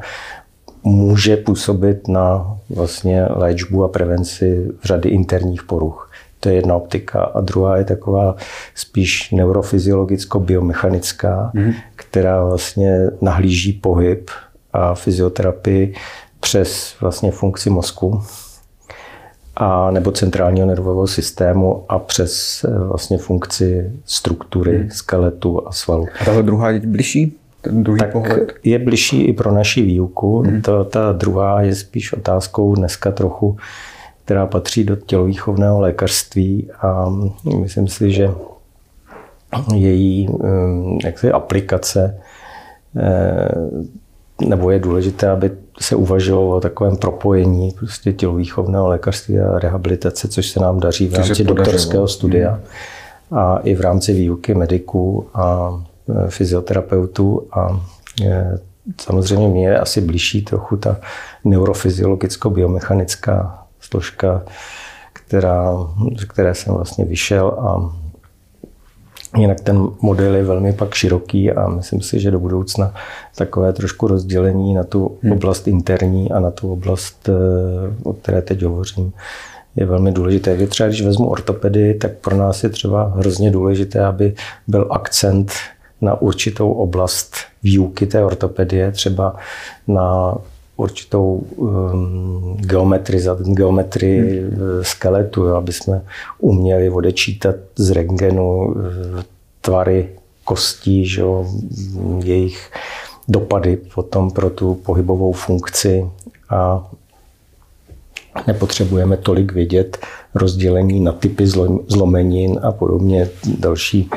může 0.84 1.38
působit 1.38 2.08
na 2.08 2.58
vlastně 2.70 3.26
léčbu 3.30 3.84
a 3.84 3.88
prevenci 3.88 4.68
řady 4.84 5.10
interních 5.10 5.64
poruch. 5.64 6.11
To 6.44 6.50
je 6.50 6.56
jedna 6.56 6.76
optika. 6.76 7.24
A 7.24 7.42
druhá 7.42 7.78
je 7.78 7.86
taková 7.86 8.36
spíš 8.76 9.32
neurofyziologicko-biomechanická, 9.32 11.52
mm-hmm. 11.52 11.74
která 11.96 12.44
vlastně 12.44 13.08
nahlíží 13.22 13.74
pohyb 13.74 14.30
a 14.74 14.96
fyzioterapii 14.96 15.94
přes 16.40 16.96
vlastně 17.02 17.32
funkci 17.32 17.70
mozku 17.70 18.24
a 19.56 19.92
nebo 19.92 20.12
centrálního 20.12 20.68
nervového 20.68 21.08
systému 21.08 21.86
a 21.90 22.00
přes 22.00 22.66
eh, 22.68 22.80
vlastně 22.80 23.18
funkci 23.18 23.92
struktury, 24.06 24.78
hmm. 24.78 24.90
skeletu 24.90 25.68
a 25.68 25.72
svalu. 25.72 26.06
A 26.22 26.26
tahle 26.26 26.44
druhá 26.44 26.70
je 26.70 26.80
bližší? 26.80 27.38
Ten 27.62 27.84
druhý 27.84 28.00
tak 28.00 28.12
pohled? 28.12 28.54
je 28.64 28.80
bližší 28.80 29.24
i 29.24 29.34
pro 29.34 29.52
naši 29.52 29.82
výuku. 29.82 30.40
Hmm. 30.40 30.62
Ta, 30.62 30.84
ta 30.84 31.12
druhá 31.12 31.62
je 31.62 31.76
spíš 31.76 32.14
otázkou 32.14 32.76
dneska 32.76 33.12
trochu 33.12 33.58
která 34.32 34.46
patří 34.46 34.84
do 34.84 34.96
tělovýchovného 34.96 35.80
lékařství 35.80 36.70
a 36.82 37.10
myslím 37.60 37.88
si, 37.88 38.12
že 38.12 38.30
její 39.74 40.30
jaksi, 41.04 41.32
aplikace, 41.32 42.18
nebo 44.48 44.72
je 44.72 44.80
důležité, 44.80 45.30
aby 45.30 45.52
se 45.80 45.96
uvažovalo 45.96 46.56
o 46.56 46.60
takovém 46.60 46.96
propojení 46.96 47.72
prostě 47.72 48.14
tělovýchovného 48.14 48.88
lékařství 48.88 49.40
a 49.40 49.60
rehabilitace, 49.60 50.28
což 50.28 50.50
se 50.50 50.60
nám 50.60 50.80
daří 50.80 51.08
v 51.08 51.14
rámci 51.14 51.44
doktorského 51.44 52.08
studia 52.08 52.52
hmm. 52.52 53.40
a 53.40 53.58
i 53.58 53.76
v 53.76 53.82
rámci 53.82 54.14
výuky 54.14 54.54
mediků 54.54 55.28
a 55.34 55.80
fyzioterapeutů 56.30 57.48
a 57.52 57.82
samozřejmě 59.02 59.48
mě 59.48 59.68
je 59.68 59.80
asi 59.80 60.02
blížší 60.02 60.42
trochu 60.42 60.78
ta 60.78 60.98
neurofyziologicko-biomechanická 61.46 63.61
složka, 63.82 64.44
která, 65.14 65.74
z 66.18 66.26
které 66.26 66.56
jsem 66.56 66.74
vlastně 66.74 67.06
vyšel 67.06 67.48
a 67.48 68.02
Jinak 69.38 69.62
ten 69.62 69.88
model 70.02 70.36
je 70.36 70.44
velmi 70.44 70.74
pak 70.74 70.94
široký 70.94 71.52
a 71.52 71.68
myslím 71.68 72.02
si, 72.02 72.20
že 72.20 72.32
do 72.32 72.40
budoucna 72.40 72.94
takové 73.36 73.74
trošku 73.74 74.08
rozdělení 74.08 74.74
na 74.74 74.84
tu 74.84 75.18
hmm. 75.24 75.32
oblast 75.32 75.68
interní 75.68 76.32
a 76.32 76.40
na 76.40 76.52
tu 76.52 76.72
oblast, 76.72 77.30
eh, 77.30 77.34
o 78.04 78.14
které 78.14 78.42
teď 78.42 78.62
hovořím, 78.62 79.14
je 79.76 79.86
velmi 79.86 80.12
důležité. 80.12 80.56
Když 80.56 80.70
třeba 80.70 80.90
když 80.90 81.02
vezmu 81.02 81.30
ortopedii, 81.30 81.94
tak 81.94 82.12
pro 82.18 82.38
nás 82.38 82.64
je 82.64 82.70
třeba 82.70 83.14
hrozně 83.16 83.52
důležité, 83.52 84.06
aby 84.06 84.36
byl 84.68 84.88
akcent 84.92 85.52
na 86.02 86.22
určitou 86.22 86.72
oblast 86.72 87.36
výuky 87.64 88.08
té 88.08 88.24
ortopedie, 88.24 88.92
třeba 88.92 89.36
na 89.88 90.36
určitou 90.82 91.44
um, 91.56 92.58
geometrizaci, 92.60 93.44
geometrii 93.44 94.42
hmm. 94.42 94.60
skeletu, 94.82 95.44
jo, 95.44 95.56
aby 95.56 95.74
jsme 95.74 96.02
uměli 96.40 96.90
odečítat 96.90 97.56
z 97.76 97.92
rengenu 97.92 98.66
uh, 98.66 98.76
tvary 99.62 100.10
kostí, 100.44 101.06
že 101.06 101.22
jo, 101.22 101.46
jejich 102.24 102.72
dopady 103.28 103.78
potom 103.96 104.32
pro 104.32 104.50
tu 104.50 104.76
pohybovou 104.76 105.32
funkci. 105.32 106.06
A 106.50 106.92
nepotřebujeme 108.48 109.18
tolik 109.18 109.54
vidět 109.54 109.98
rozdělení 110.36 111.00
na 111.00 111.12
typy 111.12 111.48
zlomenin 111.88 112.60
a 112.64 112.72
podobně 112.72 113.30
další, 113.60 114.10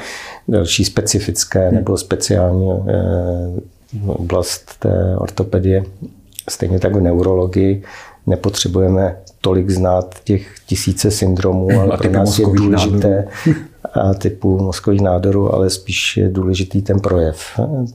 další 0.48 0.84
specifické 0.84 1.72
nebo 1.72 1.96
speciální 1.96 2.70
eh, 2.70 2.80
oblast 4.06 4.78
té 4.78 5.16
ortopedie 5.18 5.84
Stejně 6.50 6.78
tak 6.80 6.94
v 6.94 7.00
neurologii 7.00 7.82
nepotřebujeme 8.26 9.16
tolik 9.40 9.70
znát 9.70 10.14
těch 10.24 10.54
tisíce 10.66 11.10
syndromů, 11.10 11.80
ale 11.80 11.96
pro 11.96 12.10
nás 12.10 12.38
je 12.38 12.46
důležité 12.46 13.28
a 13.94 14.14
typu 14.14 14.58
mozkových 14.58 15.00
nádorů, 15.00 15.54
ale 15.54 15.70
spíš 15.70 16.16
je 16.16 16.28
důležitý 16.28 16.82
ten 16.82 17.00
projev. 17.00 17.38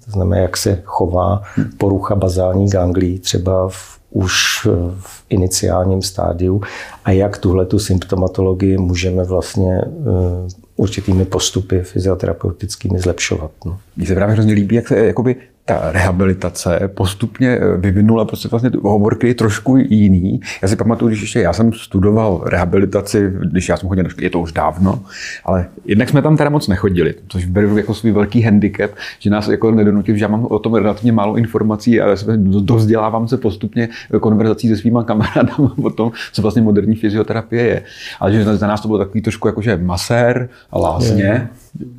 To 0.05 0.11
znamená, 0.11 0.41
jak 0.41 0.57
se 0.57 0.81
chová 0.83 1.41
porucha 1.77 2.15
bazální 2.15 2.69
ganglí 2.69 3.19
třeba 3.19 3.69
v, 3.69 3.99
už 4.11 4.67
v 4.99 5.23
iniciálním 5.29 6.01
stádiu 6.01 6.61
a 7.05 7.11
jak 7.11 7.37
tuhle 7.37 7.65
tu 7.65 7.79
symptomatologii 7.79 8.77
můžeme 8.77 9.23
vlastně 9.23 9.81
uh, 9.81 10.47
určitými 10.75 11.25
postupy 11.25 11.81
fyzioterapeutickými 11.81 12.99
zlepšovat. 12.99 13.51
No. 13.65 13.77
Mně 13.97 14.07
se 14.07 14.15
právě 14.15 14.33
hrozně 14.33 14.53
líbí, 14.53 14.75
jak 14.75 14.87
se 14.87 15.05
jakoby 15.05 15.35
ta 15.69 15.91
rehabilitace 15.91 16.89
postupně 16.93 17.49
eh, 17.49 17.77
vyvinula 17.77 18.25
prostě 18.25 18.47
vlastně 18.47 18.69
obor, 18.81 19.15
který 19.15 19.31
je 19.31 19.35
trošku 19.35 19.77
jiný. 19.77 20.39
Já 20.61 20.67
si 20.67 20.75
pamatuju, 20.75 21.09
když 21.09 21.21
ještě 21.21 21.39
já 21.39 21.53
jsem 21.53 21.73
studoval 21.73 22.43
rehabilitaci, 22.45 23.33
když 23.51 23.69
já 23.69 23.77
jsem 23.77 23.89
chodil, 23.89 24.05
je 24.17 24.29
to 24.29 24.39
už 24.39 24.51
dávno, 24.51 25.03
ale 25.45 25.65
jednak 25.85 26.09
jsme 26.09 26.21
tam 26.21 26.37
teda 26.37 26.49
moc 26.49 26.67
nechodili, 26.67 27.13
což 27.27 27.45
beru 27.45 27.77
jako 27.77 27.93
svůj 27.93 28.11
velký 28.11 28.41
handicap, 28.41 28.91
že 29.19 29.29
nás 29.29 29.47
jako 29.47 29.71
nedonutil, 29.71 30.15
že 30.15 30.25
já 30.25 30.27
mám 30.27 30.45
o 30.45 30.59
tom 30.59 30.75
relativně 30.75 31.11
málo 31.11 31.35
informací 31.35 32.01
a 32.01 32.15
dozdělávám 32.37 33.27
se 33.27 33.37
postupně 33.37 33.89
konverzací 34.19 34.67
se 34.67 34.77
svýma 34.77 35.03
kamarádama 35.03 35.73
o 35.83 35.89
tom, 35.89 36.11
co 36.33 36.41
vlastně 36.41 36.61
moderní 36.61 36.95
fyzioterapie 36.95 37.63
je. 37.63 37.83
Ale 38.19 38.31
že 38.31 38.57
za 38.57 38.67
nás 38.67 38.81
to 38.81 38.87
bylo 38.87 38.99
takový 38.99 39.21
trošku 39.21 39.47
jakože 39.47 39.77
masér 39.77 40.49
a 40.71 40.79
lásně. 40.79 41.23
Je 41.23 41.47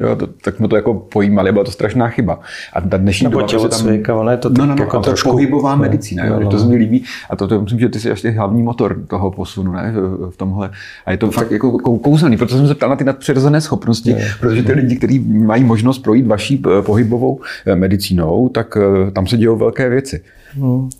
Jo, 0.01 0.17
to, 0.17 0.27
tak 0.27 0.57
jsme 0.57 0.69
to 0.69 0.77
jako 0.77 0.95
pojímali, 0.95 1.53
byla 1.53 1.65
to 1.65 1.71
strašná 1.71 2.09
chyba. 2.09 2.41
A 2.73 2.81
ta 2.81 2.97
dnešní 2.97 3.25
Nebo 3.25 3.41
doba, 3.41 3.69
tam... 3.69 3.79
Svěka, 3.79 4.15
ono 4.15 4.31
je 4.31 4.37
to 4.37 4.49
no, 4.49 4.67
no, 4.67 4.75
no, 4.75 4.83
jako 4.83 5.01
trošku... 5.01 5.31
pohybová 5.31 5.77
medicína, 5.77 6.25
jo, 6.25 6.35
no, 6.35 6.41
no. 6.41 6.51
to 6.51 6.59
se 6.59 6.67
mi 6.67 6.77
líbí. 6.77 7.05
A 7.31 7.37
to, 7.37 7.49
to 7.49 7.63
myslím, 7.63 7.81
že 7.81 7.89
ty 7.89 8.01
jsi 8.01 8.09
ještě 8.09 8.31
hlavní 8.31 8.63
motor 8.63 9.03
toho 9.07 9.31
posunu 9.31 9.73
ne, 9.73 9.93
v 10.31 10.37
tomhle. 10.37 10.71
A 11.07 11.11
je 11.11 11.17
to 11.17 11.31
fakt 11.31 11.51
jako 11.51 11.79
kouzelný, 11.79 12.37
proto 12.37 12.57
jsem 12.57 12.69
se 12.69 12.75
ptal 12.75 12.89
na 12.89 12.97
ty 12.97 13.05
nadpřirozené 13.05 13.61
schopnosti, 13.61 14.11
je, 14.11 14.29
protože 14.41 14.63
ty 14.63 14.73
lidi, 14.73 14.97
kteří 14.97 15.19
mají 15.19 15.65
možnost 15.65 15.99
projít 15.99 16.27
vaší 16.27 16.63
eh, 16.67 16.83
pohybovou 16.83 17.41
eh, 17.67 17.77
medicínou, 17.77 18.49
tak 18.49 18.77
eh, 18.77 19.11
tam 19.11 19.27
se 19.27 19.37
dějou 19.37 19.57
velké 19.57 19.89
věci. 19.89 20.23
Hmm. 20.55 20.91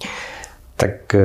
Tak 0.77 1.17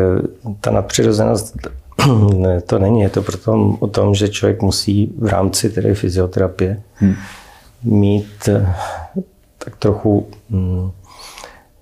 ta 0.62 0.72
nadpřirozenost 0.72 1.68
ne, 2.38 2.62
to 2.62 2.80
není. 2.80 3.02
Je 3.02 3.10
to 3.10 3.22
proto 3.22 3.78
o 3.80 3.88
tom, 3.88 4.16
že 4.16 4.30
člověk 4.30 4.62
musí 4.62 5.14
v 5.18 5.28
rámci 5.28 5.70
tedy 5.70 5.96
fyzioterapie 5.96 6.82
hmm. 6.94 7.16
mít 7.84 8.48
eh, 8.48 8.76
tak 9.58 9.76
trochu 9.76 10.28
um, 10.52 10.92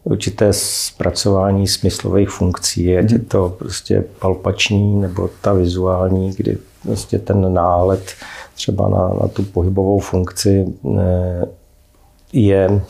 určité 0.04 0.54
zpracování 0.54 1.68
smyslových 1.68 2.30
funkcí. 2.30 2.98
Ať 2.98 3.12
je 3.12 3.18
hmm. 3.18 3.28
to 3.28 3.56
prostě 3.60 4.04
palpační 4.20 5.02
nebo 5.02 5.30
ta 5.42 5.54
vizuální, 5.54 6.34
kdy 6.38 6.58
prostě 6.84 7.20
ten 7.20 7.54
náhled 7.54 8.14
třeba 8.56 8.90
na, 8.90 9.08
na 9.22 9.28
tu 9.28 9.44
pohybovou 9.44 10.00
funkci 10.00 10.66
eh, 11.00 11.46
je 12.34 12.82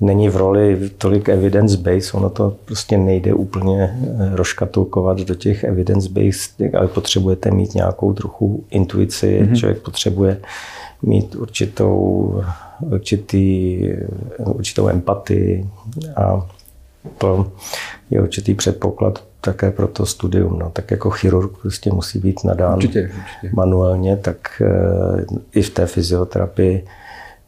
není 0.00 0.28
v 0.28 0.36
roli 0.36 0.90
tolik 0.98 1.28
evidence-based, 1.28 2.14
ono 2.14 2.30
to 2.30 2.56
prostě 2.64 2.98
nejde 2.98 3.34
úplně 3.34 3.82
eh, 3.82 4.36
rozkatulkovat 4.36 5.18
do 5.18 5.34
těch 5.34 5.64
evidence-based, 5.64 6.74
ale 6.74 6.88
potřebujete 6.88 7.50
mít 7.50 7.74
nějakou 7.74 8.12
trochu 8.12 8.64
intuici, 8.70 9.40
mm-hmm. 9.42 9.56
člověk 9.56 9.78
potřebuje 9.78 10.40
mít 11.02 11.34
určitou, 11.34 12.42
určitý, 12.80 13.78
určitou 14.38 14.88
empatii 14.88 15.68
a 16.16 16.46
to 17.18 17.52
je 18.10 18.22
určitý 18.22 18.54
předpoklad 18.54 19.24
také 19.40 19.70
pro 19.70 19.88
to 19.88 20.06
studium. 20.06 20.58
No. 20.58 20.70
Tak 20.70 20.90
jako 20.90 21.10
chirurg 21.10 21.58
prostě 21.62 21.90
musí 21.92 22.18
být 22.18 22.44
nadán 22.44 22.74
určitě, 22.74 23.00
určitě. 23.02 23.50
manuálně, 23.52 24.16
tak 24.16 24.62
eh, 24.64 25.24
i 25.52 25.62
v 25.62 25.70
té 25.70 25.86
fyzioterapii 25.86 26.84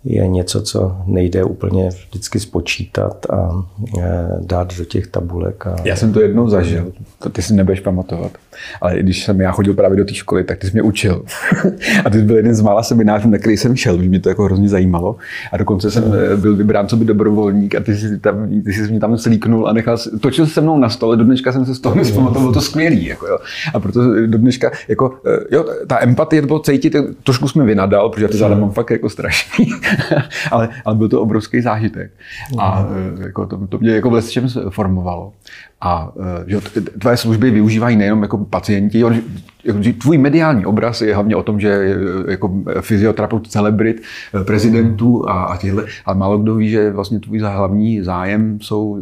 je 0.06 0.28
něco, 0.28 0.62
co 0.62 0.96
nejde 1.06 1.44
úplně 1.44 1.88
vždycky 1.88 2.40
spočítat 2.40 3.26
a 3.30 3.64
e, 3.98 4.28
dát 4.40 4.76
do 4.78 4.84
těch 4.84 5.06
tabulek. 5.06 5.66
A... 5.66 5.76
Já 5.84 5.96
jsem 5.96 6.12
to 6.12 6.20
jednou 6.20 6.48
zažil, 6.48 6.92
to 7.18 7.30
ty 7.30 7.42
si 7.42 7.54
nebudeš 7.54 7.80
pamatovat. 7.80 8.32
Ale 8.80 8.98
když 8.98 9.24
jsem 9.24 9.40
já 9.40 9.52
chodil 9.52 9.74
právě 9.74 9.98
do 9.98 10.04
té 10.04 10.14
školy, 10.14 10.44
tak 10.44 10.58
ty 10.58 10.66
jsi 10.66 10.72
mě 10.72 10.82
učil. 10.82 11.24
a 12.04 12.10
ty 12.10 12.18
jsi 12.18 12.24
byl 12.24 12.36
jeden 12.36 12.54
z 12.54 12.60
mála 12.60 12.82
seminářů, 12.82 13.30
na 13.30 13.38
který 13.38 13.56
jsem 13.56 13.76
šel, 13.76 13.96
mě 13.98 14.20
to 14.20 14.28
jako 14.28 14.44
hrozně 14.44 14.68
zajímalo. 14.68 15.16
A 15.52 15.56
dokonce 15.56 15.90
jsem 15.90 16.04
e, 16.32 16.36
byl 16.36 16.56
vybrán 16.56 16.88
co 16.88 16.96
by 16.96 17.04
dobrovolník 17.04 17.74
a 17.74 17.80
ty 17.80 17.96
jsi, 17.96 18.18
tam, 18.18 18.48
ty 18.64 18.72
jsi 18.72 18.90
mě 18.90 19.00
tam 19.00 19.18
slíknul 19.18 19.68
a 19.68 19.72
nechal, 19.72 19.98
točil 20.20 20.46
se 20.46 20.60
mnou 20.60 20.78
na 20.78 20.88
stole, 20.88 21.16
do 21.16 21.24
dneška 21.24 21.52
jsem 21.52 21.66
se 21.66 21.74
z 21.74 21.80
toho 21.80 21.94
nespamatoval, 21.94 22.40
bylo 22.40 22.52
to 22.52 22.60
skvělý. 22.60 23.04
Jako 23.04 23.26
jo. 23.26 23.38
A 23.74 23.80
proto 23.80 24.26
do 24.26 24.38
dneška, 24.38 24.70
jako, 24.88 25.14
e, 25.26 25.54
jo, 25.56 25.64
ta 25.86 26.02
empatie, 26.02 26.42
to 26.42 26.46
bylo 26.46 26.58
cítit, 26.58 26.96
trošku 27.22 27.48
jsme 27.48 27.64
vynadal, 27.64 28.08
protože 28.08 28.28
ty 28.28 28.36
záda 28.36 28.54
mám 28.54 28.70
fakt 28.70 28.90
jako 28.90 29.10
strašný. 29.10 29.66
ale, 30.50 30.68
ale 30.84 30.94
byl 30.94 31.08
to 31.08 31.22
obrovský 31.22 31.60
zážitek. 31.60 32.10
A 32.58 32.80
mm. 32.80 33.22
jako 33.22 33.46
to, 33.46 33.66
to 33.66 33.78
mě 33.78 33.90
jako 33.90 34.10
v 34.10 34.30
čem 34.30 34.48
formovalo. 34.70 35.32
A 35.80 36.12
eh, 36.20 36.44
že 36.46 36.60
tvoje 36.98 37.16
služby 37.16 37.50
využívají 37.50 37.96
nejenom 37.96 38.22
jako 38.22 38.38
pacienti, 38.38 39.04
on, 39.04 39.20
jako, 39.64 39.78
tvůj 39.98 40.18
mediální 40.18 40.66
obraz 40.66 41.00
je 41.00 41.14
hlavně 41.14 41.36
o 41.36 41.42
tom, 41.42 41.60
že 41.60 41.68
je 41.68 41.96
jako 42.28 42.50
fyzioterapeut 42.80 43.48
celebrit 43.48 44.02
prezidentů 44.46 45.28
a, 45.28 45.44
a 45.44 45.56
těchto, 45.56 45.82
ale 46.06 46.16
málo 46.16 46.38
kdo 46.38 46.54
ví, 46.54 46.70
že 46.70 46.92
vlastně 46.92 47.20
tvůj 47.20 47.38
hlavní 47.38 48.02
zájem 48.02 48.58
jsou 48.62 48.98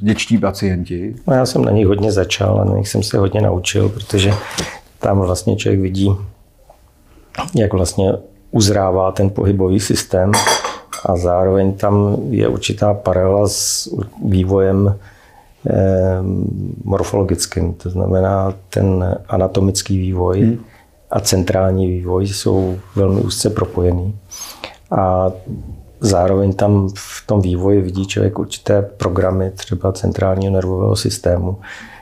děčtí 0.00 0.38
pacienti. 0.38 1.14
No 1.26 1.34
já 1.34 1.46
jsem 1.46 1.64
na 1.64 1.70
nich 1.70 1.86
hodně 1.86 2.12
začal 2.12 2.60
a 2.60 2.64
na 2.64 2.76
nich 2.76 2.88
jsem 2.88 3.02
se 3.02 3.18
hodně 3.18 3.40
naučil, 3.40 3.88
protože 3.88 4.32
tam 5.00 5.18
vlastně 5.18 5.56
člověk 5.56 5.80
vidí, 5.80 6.10
jak 7.54 7.72
vlastně 7.72 8.12
uzrává 8.50 9.12
ten 9.12 9.30
pohybový 9.30 9.80
systém 9.80 10.32
a 11.04 11.16
zároveň 11.16 11.72
tam 11.72 12.16
je 12.30 12.48
určitá 12.48 12.94
paralela 12.94 13.48
s 13.48 13.88
vývojem 14.24 14.98
eh, 15.70 16.18
morfologickým. 16.84 17.74
To 17.74 17.90
znamená, 17.90 18.54
ten 18.70 19.18
anatomický 19.28 19.98
vývoj 19.98 20.40
hmm. 20.40 20.64
a 21.10 21.20
centrální 21.20 21.86
vývoj 21.86 22.26
jsou 22.26 22.78
velmi 22.96 23.20
úzce 23.20 23.50
propojený. 23.50 24.18
A 24.90 25.32
zároveň 26.00 26.52
tam 26.52 26.88
v 26.96 27.26
tom 27.26 27.40
vývoji 27.40 27.80
vidí 27.80 28.06
člověk 28.06 28.38
určité 28.38 28.82
programy 28.82 29.50
třeba 29.50 29.92
centrálního 29.92 30.52
nervového 30.52 30.96
systému, 30.96 31.58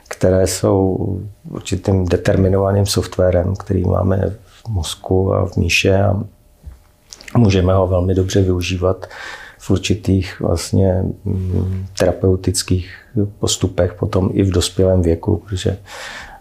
které 0.09 0.47
jsou 0.47 1.09
určitým 1.51 2.05
determinovaným 2.05 2.87
softwarem, 2.87 3.57
který 3.57 3.85
máme 3.85 4.31
v 4.47 4.69
mozku 4.69 5.35
a 5.35 5.47
v 5.47 5.57
míše 5.57 6.03
a 6.03 6.23
můžeme 7.37 7.75
ho 7.75 7.87
velmi 7.87 8.15
dobře 8.15 8.43
využívat 8.43 9.07
v 9.59 9.71
určitých 9.71 10.41
vlastně 10.41 11.05
mm, 11.25 11.87
terapeutických 11.99 12.95
postupech 13.39 13.95
potom 13.95 14.31
i 14.33 14.43
v 14.43 14.51
dospělém 14.51 15.03
věku, 15.03 15.37
protože 15.37 15.79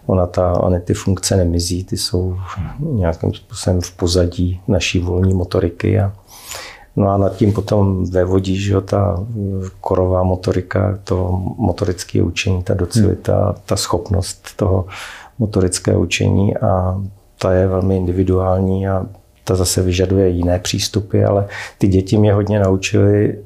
ona 0.06 0.26
ta, 0.26 0.60
ona 0.60 0.78
ty 0.78 0.94
funkce 0.94 1.36
nemizí, 1.36 1.84
ty 1.84 1.96
jsou 1.96 2.36
nějakým 2.80 3.34
způsobem 3.34 3.80
v 3.80 3.90
pozadí 3.90 4.60
naší 4.68 4.98
volní 4.98 5.34
motoriky 5.34 6.00
a 6.00 6.12
No 6.96 7.08
a 7.10 7.16
nad 7.16 7.36
tím 7.36 7.52
potom 7.52 8.10
vevodí, 8.10 8.56
že 8.56 8.80
ta 8.80 9.26
korová 9.80 10.22
motorika, 10.22 10.98
to 11.04 11.42
motorické 11.58 12.22
učení, 12.22 12.62
ta 12.62 12.74
docilita, 12.74 13.54
ta 13.66 13.76
schopnost 13.76 14.56
toho 14.56 14.86
motorického 15.38 16.00
učení 16.00 16.56
a 16.56 17.02
ta 17.38 17.52
je 17.52 17.66
velmi 17.66 17.96
individuální 17.96 18.88
a 18.88 19.06
ta 19.44 19.54
zase 19.54 19.82
vyžaduje 19.82 20.28
jiné 20.28 20.58
přístupy, 20.58 21.24
ale 21.24 21.46
ty 21.78 21.88
děti 21.88 22.18
mě 22.18 22.32
hodně 22.32 22.60
naučily 22.60 23.38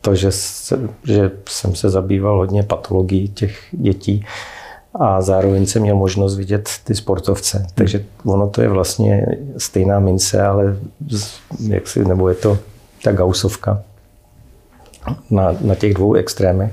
to, 0.00 0.14
že, 0.14 0.32
se, 0.32 0.80
že 1.04 1.30
jsem 1.48 1.74
se 1.74 1.90
zabýval 1.90 2.36
hodně 2.36 2.62
patologií 2.62 3.28
těch 3.28 3.58
dětí 3.72 4.24
a 4.94 5.22
zároveň 5.22 5.66
jsem 5.66 5.82
měl 5.82 5.96
možnost 5.96 6.36
vidět 6.36 6.68
ty 6.84 6.94
sportovce. 6.94 7.66
Takže 7.74 8.04
ono 8.24 8.48
to 8.48 8.62
je 8.62 8.68
vlastně 8.68 9.26
stejná 9.56 10.00
mince, 10.00 10.42
ale 10.42 10.76
jak 11.68 11.88
si, 11.88 12.04
nebo 12.04 12.28
je 12.28 12.34
to 12.34 12.58
ta 13.04 13.12
gausovka 13.12 13.82
na, 15.30 15.56
na 15.60 15.74
těch 15.74 15.94
dvou 15.94 16.14
extrémech. 16.14 16.72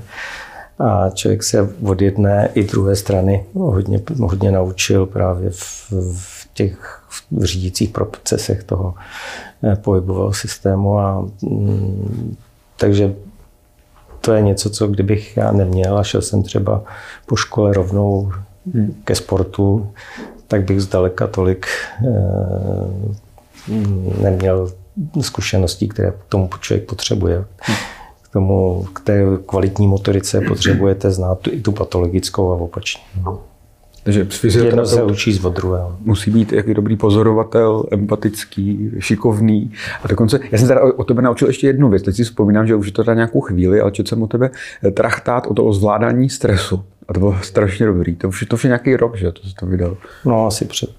A 0.78 1.10
člověk 1.10 1.42
se 1.42 1.68
od 1.84 2.02
jedné 2.02 2.48
i 2.54 2.64
druhé 2.64 2.96
strany 2.96 3.44
hodně, 3.54 4.00
hodně 4.20 4.50
naučil 4.52 5.06
právě 5.06 5.50
v, 5.50 5.92
v 6.12 6.35
těch 6.56 7.02
v 7.30 7.44
řídících 7.44 7.90
procesech 7.90 8.64
toho 8.64 8.94
eh, 9.64 9.76
pohybového 9.76 10.32
systému. 10.32 10.98
A, 10.98 11.26
mm, 11.42 12.36
takže 12.76 13.14
to 14.20 14.32
je 14.32 14.42
něco, 14.42 14.70
co 14.70 14.88
kdybych 14.88 15.36
já 15.36 15.52
neměl 15.52 15.98
a 15.98 16.02
šel 16.02 16.22
jsem 16.22 16.42
třeba 16.42 16.82
po 17.26 17.36
škole 17.36 17.72
rovnou 17.72 18.32
ke 19.04 19.14
sportu, 19.14 19.92
tak 20.48 20.64
bych 20.64 20.80
zdaleka 20.80 21.26
tolik 21.26 21.66
eh, 22.06 22.12
neměl 24.22 24.72
zkušeností, 25.20 25.88
které 25.88 26.10
k 26.10 26.24
tomu 26.28 26.50
člověk 26.60 26.88
potřebuje. 26.88 27.44
K 28.22 28.28
tomu, 28.28 28.86
k 28.92 29.00
té 29.00 29.22
kvalitní 29.46 29.88
motorice 29.88 30.40
potřebujete 30.40 31.10
znát 31.10 31.38
i 31.50 31.60
tu 31.60 31.72
patologickou 31.72 32.52
a 32.52 32.54
opačně. 32.54 33.02
Takže 34.06 34.26
Jedno 34.42 34.86
se 34.86 35.02
učí 35.02 35.32
z 35.32 35.40
druhého. 35.40 35.96
Musí 36.00 36.30
být 36.30 36.52
jaký 36.52 36.74
dobrý 36.74 36.96
pozorovatel, 36.96 37.84
empatický, 37.92 38.90
šikovný. 38.98 39.72
A 40.02 40.08
dokonce, 40.08 40.40
já 40.52 40.58
jsem 40.58 40.68
teda 40.68 40.80
o 40.96 41.04
tebe 41.04 41.22
naučil 41.22 41.48
ještě 41.48 41.66
jednu 41.66 41.88
věc. 41.88 42.02
Teď 42.02 42.16
si 42.16 42.24
vzpomínám, 42.24 42.66
že 42.66 42.74
už 42.74 42.86
je 42.86 42.92
to 42.92 43.04
teda 43.04 43.14
nějakou 43.14 43.40
chvíli, 43.40 43.80
ale 43.80 43.92
četl 43.92 44.08
jsem 44.08 44.22
o 44.22 44.26
tebe 44.26 44.50
trachtát 44.94 45.46
o 45.46 45.54
to 45.54 45.64
o 45.64 45.72
zvládání 45.72 46.30
stresu. 46.30 46.84
A 47.08 47.12
to 47.12 47.20
bylo 47.20 47.36
strašně 47.42 47.86
dobrý. 47.86 48.16
To 48.16 48.28
už 48.28 48.40
je 48.40 48.46
to 48.46 48.56
už 48.56 48.64
je 48.64 48.68
nějaký 48.68 48.96
rok, 48.96 49.16
že 49.16 49.32
to 49.32 49.48
jsi 49.48 49.54
to 49.54 49.66
vydal. 49.66 49.96
No, 50.24 50.46
asi 50.46 50.64
před 50.64 50.90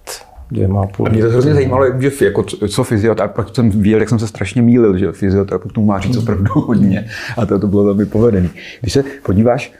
dvěma 0.51 0.81
a 0.81 0.87
půl. 0.87 1.07
A 1.07 1.09
mě 1.09 1.23
to 1.23 1.29
hrozně 1.29 1.53
zajímalo, 1.53 1.85
že 1.99 2.11
jako, 2.25 2.43
co 2.43 2.83
fyzioterapeut, 2.83 3.45
pak 3.45 3.55
jsem 3.55 3.69
viděl, 3.69 3.99
jak 3.99 4.09
jsem 4.09 4.19
se 4.19 4.27
strašně 4.27 4.61
mýlil, 4.61 4.97
že 4.97 5.11
fyzioterapeut 5.11 5.73
tomu 5.73 5.87
má 5.87 5.99
říct 5.99 6.17
opravdu 6.17 6.51
hodně. 6.53 7.09
A 7.37 7.45
to, 7.45 7.59
to 7.59 7.67
bylo 7.67 7.83
velmi 7.83 8.05
povedený. 8.05 8.49
Když 8.81 8.93
se 8.93 9.03
podíváš, 9.23 9.73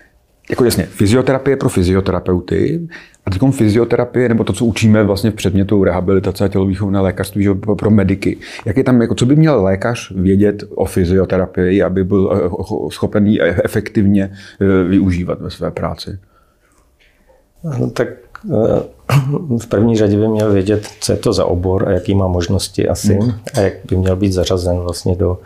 jako 0.49 0.65
jasně, 0.65 0.85
fyzioterapie 0.85 1.57
pro 1.57 1.69
fyzioterapeuty 1.69 2.87
a 3.25 3.29
teď 3.29 3.41
fyzioterapie, 3.51 4.29
nebo 4.29 4.43
to, 4.43 4.53
co 4.53 4.65
učíme 4.65 5.03
vlastně 5.03 5.31
v 5.31 5.33
předmětu 5.33 5.83
rehabilitace 5.83 6.45
a 6.45 6.47
tělovýchovné 6.47 6.99
lékařství 6.99 7.43
že 7.43 7.53
pro 7.53 7.89
mediky. 7.89 8.37
Jak 8.65 8.77
je 8.77 8.83
tam, 8.83 9.01
jako, 9.01 9.15
co 9.15 9.25
by 9.25 9.35
měl 9.35 9.63
lékař 9.63 10.11
vědět 10.11 10.63
o 10.75 10.85
fyzioterapii, 10.85 11.83
aby 11.83 12.03
byl 12.03 12.31
eh, 12.33 12.91
schopen 12.91 13.36
efektivně 13.63 14.31
eh, 14.62 14.83
využívat 14.83 15.41
ve 15.41 15.49
své 15.49 15.71
práci? 15.71 16.19
No, 17.79 17.89
tak 17.89 18.07
eh, 18.53 18.83
v 19.62 19.67
první 19.67 19.97
řadě 19.97 20.17
by 20.17 20.27
měl 20.27 20.51
vědět, 20.51 20.88
co 20.99 21.12
je 21.12 21.17
to 21.17 21.33
za 21.33 21.45
obor 21.45 21.89
a 21.89 21.91
jaký 21.91 22.15
má 22.15 22.27
možnosti 22.27 22.88
asi 22.88 23.13
mm. 23.13 23.31
a 23.53 23.60
jak 23.60 23.73
by 23.89 23.95
měl 23.95 24.15
být 24.15 24.31
zařazen 24.33 24.77
vlastně 24.77 25.15
do 25.15 25.39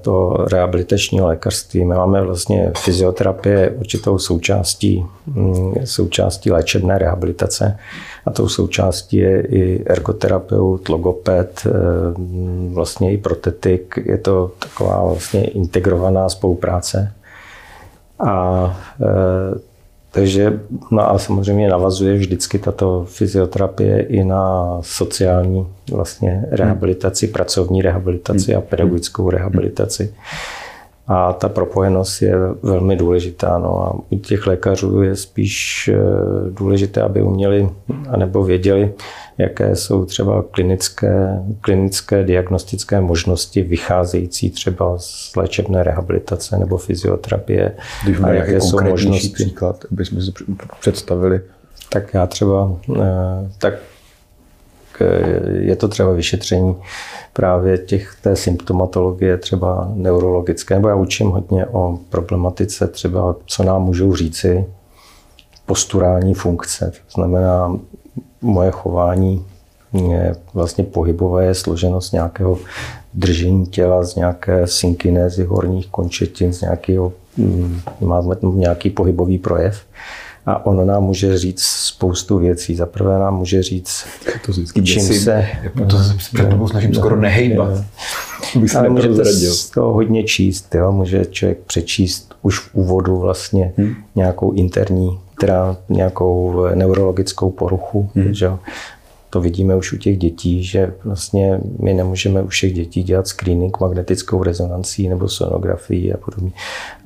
to 0.00 0.46
rehabilitačního 0.52 1.26
lékařství. 1.26 1.84
My 1.84 1.94
máme 1.94 2.22
vlastně 2.22 2.72
fyzioterapie 2.76 3.70
určitou 3.70 4.18
součástí, 4.18 5.06
mm, 5.26 5.74
součástí 5.84 6.50
léčebné 6.50 6.98
rehabilitace 6.98 7.78
a 8.26 8.30
tou 8.30 8.48
součástí 8.48 9.16
je 9.16 9.40
i 9.40 9.84
ergoterapeut, 9.86 10.88
logoped, 10.88 11.66
eh, 11.66 11.70
vlastně 12.72 13.12
i 13.12 13.18
protetik. 13.18 13.98
Je 14.04 14.18
to 14.18 14.50
taková 14.58 15.04
vlastně 15.04 15.44
integrovaná 15.44 16.28
spolupráce. 16.28 17.12
A 18.18 18.76
eh, 19.02 19.71
takže, 20.12 20.60
no 20.90 21.10
a 21.10 21.18
samozřejmě 21.18 21.68
navazuje 21.68 22.14
vždycky 22.14 22.58
tato 22.58 23.04
fyzioterapie 23.08 24.02
i 24.02 24.24
na 24.24 24.78
sociální 24.80 25.66
vlastně 25.90 26.44
rehabilitaci, 26.50 27.26
hmm. 27.26 27.32
pracovní 27.32 27.82
rehabilitaci 27.82 28.54
a 28.54 28.58
hmm. 28.58 28.66
pedagogickou 28.68 29.30
rehabilitaci. 29.30 30.14
A 31.06 31.32
ta 31.32 31.48
propojenost 31.48 32.22
je 32.22 32.34
velmi 32.62 32.96
důležitá. 32.96 33.58
No 33.58 33.82
a 33.82 34.00
u 34.10 34.18
těch 34.18 34.46
lékařů 34.46 35.02
je 35.02 35.16
spíš 35.16 35.88
eh, 35.94 35.98
důležité, 36.50 37.02
aby 37.02 37.22
uměli 37.22 37.68
anebo 38.08 38.44
věděli, 38.44 38.92
jaké 39.38 39.76
jsou 39.76 40.04
třeba 40.04 40.44
klinické, 40.50 41.42
klinické 41.60 42.24
diagnostické 42.24 43.00
možnosti 43.00 43.62
vycházející 43.62 44.50
třeba 44.50 44.98
z 44.98 45.36
léčebné 45.36 45.82
rehabilitace 45.82 46.58
nebo 46.58 46.76
fyzioterapie. 46.76 47.72
Když 48.04 48.16
a 48.22 48.32
jaké 48.32 48.60
jsou 48.60 48.82
možnosti. 48.82 49.28
příklad, 49.28 49.84
jsme 49.98 50.20
si 50.20 50.32
představili. 50.80 51.40
Tak 51.88 52.14
já 52.14 52.26
třeba, 52.26 52.76
eh, 52.96 53.50
tak 53.58 53.74
je 55.52 55.76
to 55.76 55.88
třeba 55.88 56.12
vyšetření 56.12 56.76
právě 57.32 57.78
těch, 57.78 58.16
té 58.22 58.36
symptomatologie 58.36 59.38
třeba 59.38 59.92
neurologické, 59.94 60.74
nebo 60.74 60.88
já 60.88 60.94
učím 60.94 61.30
hodně 61.30 61.66
o 61.66 61.98
problematice 62.08 62.86
třeba, 62.86 63.36
co 63.46 63.62
nám 63.62 63.82
můžou 63.82 64.14
říci 64.14 64.64
posturální 65.66 66.34
funkce. 66.34 66.92
To 67.06 67.20
znamená, 67.20 67.78
moje 68.42 68.70
chování 68.70 69.46
je 69.92 70.36
vlastně 70.54 70.84
pohybové, 70.84 71.44
je 71.44 71.54
složeno 71.54 72.00
z 72.00 72.12
nějakého 72.12 72.58
držení 73.14 73.66
těla, 73.66 74.04
z 74.04 74.14
nějaké 74.14 74.66
synkinézy 74.66 75.44
horních 75.44 75.86
končetin, 75.86 76.52
z 76.52 76.60
nějakého, 76.60 77.12
mm, 77.36 77.80
máme 78.00 78.36
nějaký 78.42 78.90
pohybový 78.90 79.38
projev. 79.38 79.80
A 80.46 80.66
on 80.66 80.86
nám 80.86 81.04
může 81.04 81.38
říct 81.38 81.62
spoustu 81.62 82.38
věcí. 82.38 82.74
Za 82.74 82.86
prvé 82.86 83.18
nám 83.18 83.36
může 83.36 83.62
říct, 83.62 84.04
to 84.46 84.52
vždycky 84.52 84.82
čím 84.82 85.06
děsím. 85.06 85.20
se... 85.20 85.46
To 85.90 85.98
se 85.98 86.14
před 86.14 86.48
tebou 86.48 86.68
snažím 86.68 86.94
skoro 86.94 87.16
nehejbat. 87.16 87.84
Ale 88.76 88.88
můžete 88.88 89.24
z 89.24 89.70
toho 89.70 89.92
hodně 89.92 90.24
číst. 90.24 90.74
Jo? 90.74 90.92
Může 90.92 91.24
člověk 91.24 91.58
přečíst 91.58 92.34
už 92.42 92.58
v 92.58 92.74
úvodu 92.74 93.18
vlastně 93.18 93.72
hmm. 93.76 93.94
nějakou 94.14 94.52
interní, 94.52 95.18
teda 95.40 95.76
nějakou 95.88 96.64
neurologickou 96.74 97.50
poruchu. 97.50 98.10
Hmm. 98.14 98.34
Že? 98.34 98.50
To 99.32 99.40
vidíme 99.40 99.76
už 99.76 99.92
u 99.92 99.96
těch 99.96 100.18
dětí, 100.18 100.64
že 100.64 100.94
vlastně 101.04 101.60
my 101.78 101.94
nemůžeme 101.94 102.42
u 102.42 102.46
všech 102.46 102.74
dětí 102.74 103.02
dělat 103.02 103.28
screening 103.28 103.80
magnetickou 103.80 104.42
rezonancí 104.42 105.08
nebo 105.08 105.28
sonografií 105.28 106.12
a 106.12 106.16
podobně, 106.16 106.52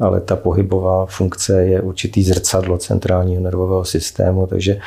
ale 0.01 0.21
ta 0.21 0.37
pohybová 0.37 1.07
funkce 1.07 1.65
je 1.65 1.81
určitý 1.81 2.23
zrcadlo 2.23 2.79
centrálního 2.79 3.43
nervového 3.43 3.85
systému, 3.85 4.47
takže 4.47 4.79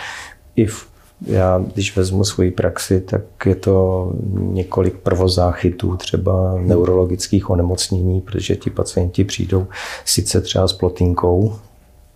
i 0.55 0.65
v 0.65 0.89
já, 1.27 1.63
když 1.73 1.95
vezmu 1.95 2.23
svoji 2.23 2.51
praxi, 2.51 3.01
tak 3.01 3.21
je 3.45 3.55
to 3.55 4.11
několik 4.33 4.95
prvozáchytů 4.95 5.97
třeba 5.97 6.55
neurologických 6.59 7.49
onemocnění, 7.49 8.21
protože 8.21 8.55
ti 8.55 8.69
pacienti 8.69 9.23
přijdou 9.23 9.67
sice 10.05 10.41
třeba 10.41 10.67
s 10.67 10.73
plotinkou, 10.73 11.55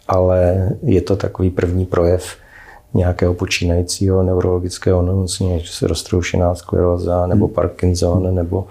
ale 0.08 0.70
je 0.84 1.02
to 1.02 1.16
takový 1.16 1.50
první 1.50 1.86
projev 1.86 2.43
nějakého 2.94 3.34
počínajícího 3.34 4.24
neurologického 4.24 5.00
onemocnění, 5.00 5.56
ať 5.56 5.70
se 5.70 5.88
roztroušená 5.88 6.56
skleróza 6.56 7.28
nebo 7.28 7.46
hmm. 7.46 7.56
Parkinson, 7.56 8.36
nebo, 8.36 8.68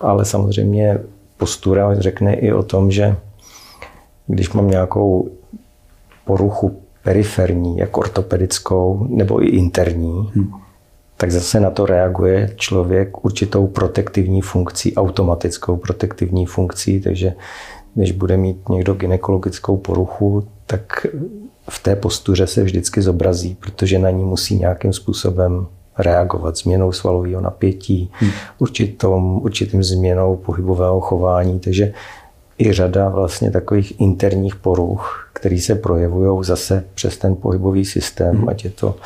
ale 0.00 0.24
samozřejmě 0.24 0.98
postura 1.36 2.00
řekne 2.00 2.34
i 2.34 2.52
o 2.52 2.62
tom, 2.62 2.90
že 2.90 3.16
když 4.26 4.52
mám 4.52 4.70
nějakou 4.70 5.30
poruchu 6.24 6.80
periferní, 7.02 7.78
jak 7.78 7.96
ortopedickou, 7.96 9.06
nebo 9.08 9.44
i 9.44 9.46
interní, 9.46 10.30
hmm. 10.34 10.50
tak 11.16 11.30
zase 11.30 11.60
na 11.60 11.70
to 11.70 11.86
reaguje 11.86 12.50
člověk 12.56 13.24
určitou 13.24 13.66
protektivní 13.66 14.40
funkcí, 14.40 14.94
automatickou 14.96 15.76
protektivní 15.76 16.46
funkcí, 16.46 17.00
takže 17.00 17.32
když 17.94 18.12
bude 18.12 18.36
mít 18.36 18.68
někdo 18.68 18.94
ginekologickou 18.94 19.76
poruchu, 19.76 20.46
tak 20.66 21.06
v 21.70 21.82
té 21.82 21.96
postuře 21.96 22.46
se 22.46 22.62
vždycky 22.62 23.02
zobrazí, 23.02 23.56
protože 23.60 23.98
na 23.98 24.10
ní 24.10 24.24
musí 24.24 24.58
nějakým 24.58 24.92
způsobem 24.92 25.66
reagovat 25.98 26.56
změnou 26.56 26.92
svalového 26.92 27.40
napětí, 27.40 28.10
hmm. 28.12 28.30
určitou, 28.58 29.38
určitým 29.38 29.82
změnou 29.82 30.36
pohybového 30.36 31.00
chování. 31.00 31.60
Takže 31.60 31.92
i 32.58 32.72
řada 32.72 33.08
vlastně 33.08 33.50
takových 33.50 34.00
interních 34.00 34.56
poruch, 34.56 35.30
které 35.32 35.58
se 35.58 35.74
projevují 35.74 36.44
zase 36.44 36.84
přes 36.94 37.18
ten 37.18 37.36
pohybový 37.36 37.84
systém, 37.84 38.36
hmm. 38.36 38.48
ať 38.48 38.64
je 38.64 38.70
to 38.70 38.96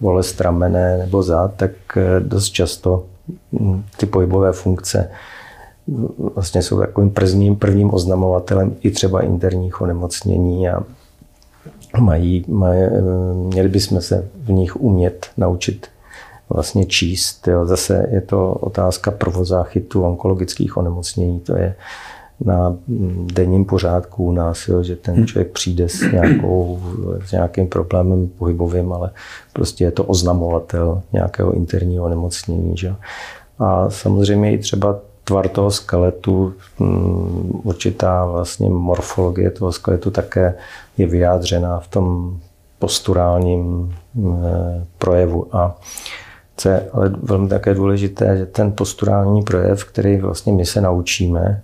bolest 0.00 0.40
ramene 0.40 0.98
nebo 0.98 1.22
zad, 1.22 1.54
tak 1.56 1.70
eh, 1.96 2.20
dost 2.20 2.50
často 2.50 3.04
hm, 3.52 3.82
ty 3.96 4.06
pohybové 4.06 4.52
funkce 4.52 5.10
vlastně 6.34 6.62
jsou 6.62 6.78
takovým 6.78 7.10
prvním, 7.10 7.56
prvním 7.56 7.94
oznamovatelem 7.94 8.76
i 8.80 8.90
třeba 8.90 9.20
interních 9.20 9.80
onemocnění 9.80 10.68
a 10.68 10.82
mají, 12.00 12.44
mají, 12.48 12.82
měli 13.32 13.68
bychom 13.68 14.00
se 14.00 14.28
v 14.44 14.52
nich 14.52 14.76
umět 14.76 15.26
naučit 15.36 15.86
vlastně 16.48 16.84
číst. 16.86 17.48
Jo. 17.48 17.66
Zase 17.66 18.06
je 18.10 18.20
to 18.20 18.52
otázka 18.52 19.10
provozáchytu 19.10 20.04
onkologických 20.04 20.76
onemocnění. 20.76 21.40
To 21.40 21.56
je 21.56 21.74
na 22.44 22.76
denním 23.32 23.64
pořádku 23.64 24.24
u 24.24 24.32
nás, 24.32 24.68
jo, 24.68 24.82
že 24.82 24.96
ten 24.96 25.14
hm. 25.14 25.26
člověk 25.26 25.52
přijde 25.52 25.88
s, 25.88 26.00
nějakou, 26.12 26.80
s 27.26 27.32
nějakým 27.32 27.68
problémem 27.68 28.28
pohybovým, 28.28 28.92
ale 28.92 29.10
prostě 29.52 29.84
je 29.84 29.90
to 29.90 30.04
oznamovatel 30.04 31.02
nějakého 31.12 31.52
interního 31.52 32.04
onemocnění. 32.04 32.76
Že? 32.76 32.94
A 33.58 33.90
samozřejmě 33.90 34.52
i 34.52 34.58
třeba 34.58 34.98
tvar 35.24 35.48
toho 35.48 35.70
skeletu, 35.70 36.54
mm, 36.78 37.60
určitá 37.62 38.26
vlastně 38.26 38.68
morfologie 38.68 39.50
toho 39.50 39.72
skeletu 39.72 40.10
také 40.10 40.54
je 40.98 41.06
vyjádřená 41.06 41.80
v 41.80 41.88
tom 41.88 42.36
posturálním 42.78 43.94
mm, 44.14 44.44
projevu. 44.98 45.56
A 45.56 45.76
co 46.56 46.68
je 46.68 46.90
ale 46.92 47.08
velmi 47.22 47.48
také 47.48 47.74
důležité, 47.74 48.36
že 48.36 48.46
ten 48.46 48.72
posturální 48.72 49.42
projev, 49.42 49.84
který 49.84 50.16
vlastně 50.16 50.52
my 50.52 50.66
se 50.66 50.80
naučíme 50.80 51.62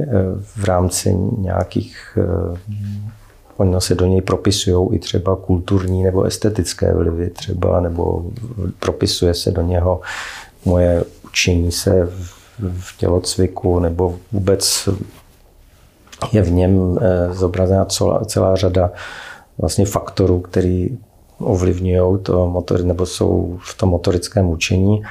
eh, 0.00 0.06
v 0.40 0.64
rámci 0.64 1.14
nějakých 1.38 2.18
eh, 2.18 2.58
Oni 3.56 3.74
se 3.78 3.94
do 3.94 4.06
něj 4.06 4.22
propisují 4.22 4.96
i 4.96 4.98
třeba 4.98 5.36
kulturní 5.36 6.02
nebo 6.02 6.22
estetické 6.22 6.94
vlivy 6.94 7.30
třeba, 7.30 7.80
nebo 7.80 8.24
propisuje 8.78 9.34
se 9.34 9.50
do 9.50 9.62
něho 9.62 10.00
moje 10.64 11.04
učení 11.24 11.72
se 11.72 12.06
v 12.06 12.41
tělocviku 12.98 13.78
nebo 13.78 14.18
vůbec 14.32 14.88
je 16.32 16.42
v 16.42 16.50
něm 16.50 16.98
eh, 17.00 17.34
zobrazena 17.34 17.84
celá, 17.84 18.24
celá 18.24 18.56
řada 18.56 18.90
vlastně 19.58 19.86
faktorů, 19.86 20.40
který 20.40 20.98
ovlivňují 21.38 22.18
to 22.22 22.50
motor, 22.50 22.84
nebo 22.84 23.06
jsou 23.06 23.58
v 23.62 23.78
tom 23.78 23.88
motorickém 23.88 24.48
učení 24.48 25.02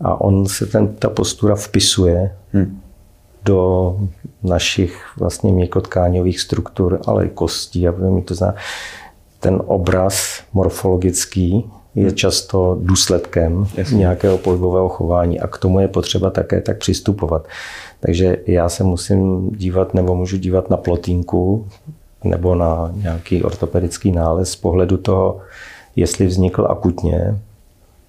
a 0.00 0.20
on 0.20 0.46
se 0.46 0.66
ten, 0.66 0.94
ta 0.96 1.08
postura 1.08 1.54
vpisuje 1.54 2.36
hmm. 2.52 2.80
do 3.44 3.96
našich 4.42 5.06
vlastně 5.16 5.52
měkotkáňových 5.52 6.40
struktur, 6.40 7.00
ale 7.06 7.26
i 7.26 7.28
kostí. 7.28 7.88
A 7.88 7.94
to 8.24 8.34
zná, 8.34 8.54
ten 9.40 9.62
obraz 9.66 10.40
morfologický 10.52 11.70
je 11.94 12.12
často 12.12 12.78
důsledkem 12.80 13.66
Jasně. 13.76 13.98
nějakého 13.98 14.38
pohybového 14.38 14.88
chování 14.88 15.40
a 15.40 15.46
k 15.46 15.58
tomu 15.58 15.80
je 15.80 15.88
potřeba 15.88 16.30
také 16.30 16.60
tak 16.60 16.78
přistupovat. 16.78 17.48
Takže 18.00 18.36
já 18.46 18.68
se 18.68 18.84
musím 18.84 19.50
dívat 19.50 19.94
nebo 19.94 20.14
můžu 20.14 20.36
dívat 20.36 20.70
na 20.70 20.76
plotínku 20.76 21.66
nebo 22.24 22.54
na 22.54 22.90
nějaký 22.94 23.42
ortopedický 23.42 24.12
nález 24.12 24.50
z 24.50 24.56
pohledu 24.56 24.96
toho, 24.96 25.40
jestli 25.96 26.26
vznikl 26.26 26.66
akutně, 26.70 27.38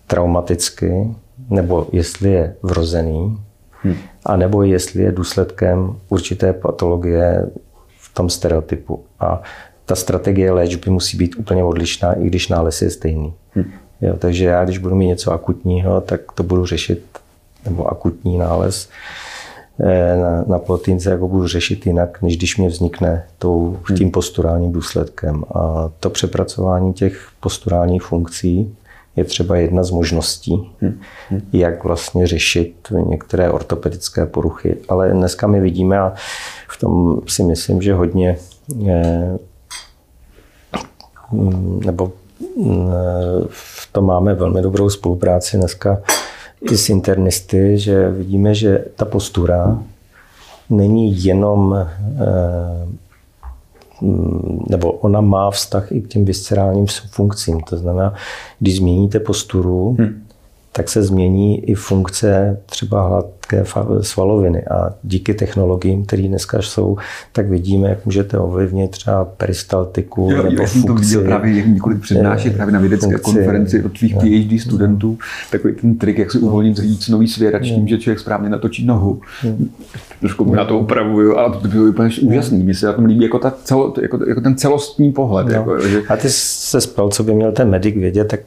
traumaticky, 0.07 1.15
nebo 1.49 1.87
jestli 1.91 2.31
je 2.31 2.55
vrozený, 2.63 3.37
hmm. 3.81 3.95
a 4.25 4.35
nebo 4.35 4.63
jestli 4.63 5.03
je 5.03 5.11
důsledkem 5.11 5.95
určité 6.09 6.53
patologie 6.53 7.49
v 7.97 8.13
tom 8.13 8.29
stereotypu. 8.29 9.03
A 9.19 9.41
ta 9.91 9.95
strategie 9.95 10.51
léčby 10.51 10.91
musí 10.91 11.17
být 11.17 11.35
úplně 11.35 11.63
odlišná, 11.63 12.13
i 12.13 12.27
když 12.27 12.47
nález 12.47 12.81
je 12.81 12.89
stejný. 12.89 13.33
Hmm. 13.53 13.71
Jo, 14.01 14.15
takže 14.19 14.45
já, 14.45 14.63
když 14.63 14.77
budu 14.77 14.95
mít 14.95 15.07
něco 15.07 15.31
akutního, 15.31 16.01
tak 16.01 16.21
to 16.35 16.43
budu 16.43 16.65
řešit, 16.65 17.03
nebo 17.65 17.87
akutní 17.87 18.37
nález 18.37 18.89
eh, 19.83 20.17
na, 20.17 20.43
na 20.47 20.59
plotínce, 20.59 21.09
jako 21.09 21.27
budu 21.27 21.47
řešit 21.47 21.85
jinak, 21.85 22.21
než 22.21 22.37
když 22.37 22.57
mě 22.57 22.67
vznikne 22.67 23.23
tou, 23.37 23.79
hmm. 23.83 23.97
tím 23.97 24.11
posturálním 24.11 24.71
důsledkem. 24.71 25.43
A 25.55 25.89
to 25.99 26.09
přepracování 26.09 26.93
těch 26.93 27.27
posturálních 27.39 28.01
funkcí 28.01 28.75
je 29.15 29.23
třeba 29.23 29.55
jedna 29.55 29.83
z 29.83 29.91
možností, 29.91 30.71
hmm. 30.81 31.01
jak 31.53 31.83
vlastně 31.83 32.27
řešit 32.27 32.87
některé 33.09 33.51
ortopedické 33.51 34.25
poruchy. 34.25 34.77
Ale 34.89 35.11
dneska 35.11 35.47
my 35.47 35.59
vidíme, 35.59 35.99
a 35.99 36.13
v 36.69 36.79
tom 36.79 37.21
si 37.27 37.43
myslím, 37.43 37.81
že 37.81 37.93
hodně 37.93 38.37
mm, 38.75 39.37
nebo 41.85 42.11
v 43.49 43.89
tom 43.91 44.05
máme 44.05 44.33
velmi 44.33 44.61
dobrou 44.61 44.89
spolupráci 44.89 45.57
dneska 45.57 46.01
i 46.71 46.77
s 46.77 46.89
internisty, 46.89 47.77
že 47.77 48.09
vidíme, 48.09 48.55
že 48.55 48.85
ta 48.95 49.05
postura 49.05 49.79
není 50.69 51.23
jenom, 51.23 51.75
eh, 51.77 52.87
nebo 54.69 54.91
ona 54.91 55.21
má 55.21 55.51
vztah 55.51 55.91
i 55.91 56.01
k 56.01 56.07
těm 56.07 56.25
viscerálním 56.25 56.85
funkcím. 56.87 57.59
To 57.59 57.77
znamená, 57.77 58.13
když 58.59 58.77
změníte 58.77 59.19
posturu, 59.19 59.95
hmm 59.99 60.30
tak 60.71 60.89
se 60.89 61.03
změní 61.03 61.69
i 61.69 61.75
funkce 61.75 62.57
třeba 62.65 63.07
hladké 63.07 63.63
svaloviny. 64.01 64.63
A 64.65 64.93
díky 65.03 65.33
technologiím, 65.33 66.05
které 66.05 66.23
dneska 66.23 66.61
jsou, 66.61 66.97
tak 67.31 67.49
vidíme, 67.49 67.89
jak 67.89 68.05
můžete 68.05 68.37
ovlivnit 68.37 68.91
třeba 68.91 69.25
peristaltiku 69.25 70.29
jo, 70.31 70.43
nebo 70.43 70.61
já 70.61 70.67
jsem 70.67 70.83
to 70.83 70.93
viděl 70.93 71.23
právě 71.23 71.63
několik 71.67 72.01
přednáší 72.01 72.49
právě 72.49 72.73
na 72.73 72.79
vědecké 72.79 73.17
funkci, 73.17 73.23
konferenci 73.23 73.83
od 73.83 73.99
tvých 73.99 74.15
PhD 74.15 74.61
studentů. 74.61 75.17
Takový 75.51 75.73
ten 75.75 75.97
trik, 75.97 76.17
jak 76.17 76.31
si 76.31 76.39
uvolnit 76.39 76.77
říct 76.77 77.09
nový 77.09 77.27
svěrač 77.27 77.63
tím, 77.63 77.87
že 77.87 77.97
člověk 77.97 78.19
správně 78.19 78.49
natočí 78.49 78.85
nohu. 78.85 79.21
Trošku 80.19 80.53
já 80.55 80.65
to 80.65 80.79
upravuju, 80.79 81.37
ale 81.37 81.57
to 81.57 81.67
bylo 81.67 81.85
úplně 81.85 82.09
úžasný. 82.21 82.63
Mně 82.63 82.75
se 82.75 82.85
na 82.85 82.93
tom 82.93 83.05
líbí 83.05 83.23
jako, 83.23 83.39
ta 83.39 83.53
celo, 83.63 83.93
jako, 84.01 84.19
jako 84.27 84.41
ten 84.41 84.55
celostní 84.55 85.11
pohled. 85.11 85.47
No. 85.47 85.53
Jako, 85.53 85.79
že... 85.79 86.01
A 86.09 86.17
ty 86.17 86.29
se 86.29 86.81
spal, 86.81 87.09
co 87.09 87.23
by 87.23 87.33
měl 87.33 87.51
ten 87.51 87.69
medic 87.69 87.95
vědět, 87.95 88.27
tak 88.27 88.39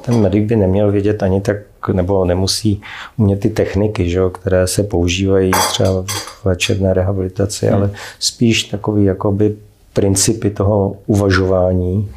ten 0.00 0.20
medic 0.20 0.48
by 0.48 0.56
neměl 0.56 0.92
vědět 0.92 1.22
ani 1.22 1.40
tak, 1.40 1.56
nebo 1.92 2.24
nemusí 2.24 2.80
umět 3.16 3.40
ty 3.40 3.50
techniky, 3.50 4.10
že, 4.10 4.20
které 4.32 4.66
se 4.66 4.82
používají 4.82 5.50
třeba 5.70 6.04
v 6.06 6.44
léčebné 6.44 6.94
rehabilitaci, 6.94 7.66
hmm. 7.66 7.76
ale 7.76 7.90
spíš 8.18 8.64
takový 8.64 9.04
jakoby 9.04 9.56
principy 9.92 10.50
toho 10.50 10.96
uvažování, 11.06 12.08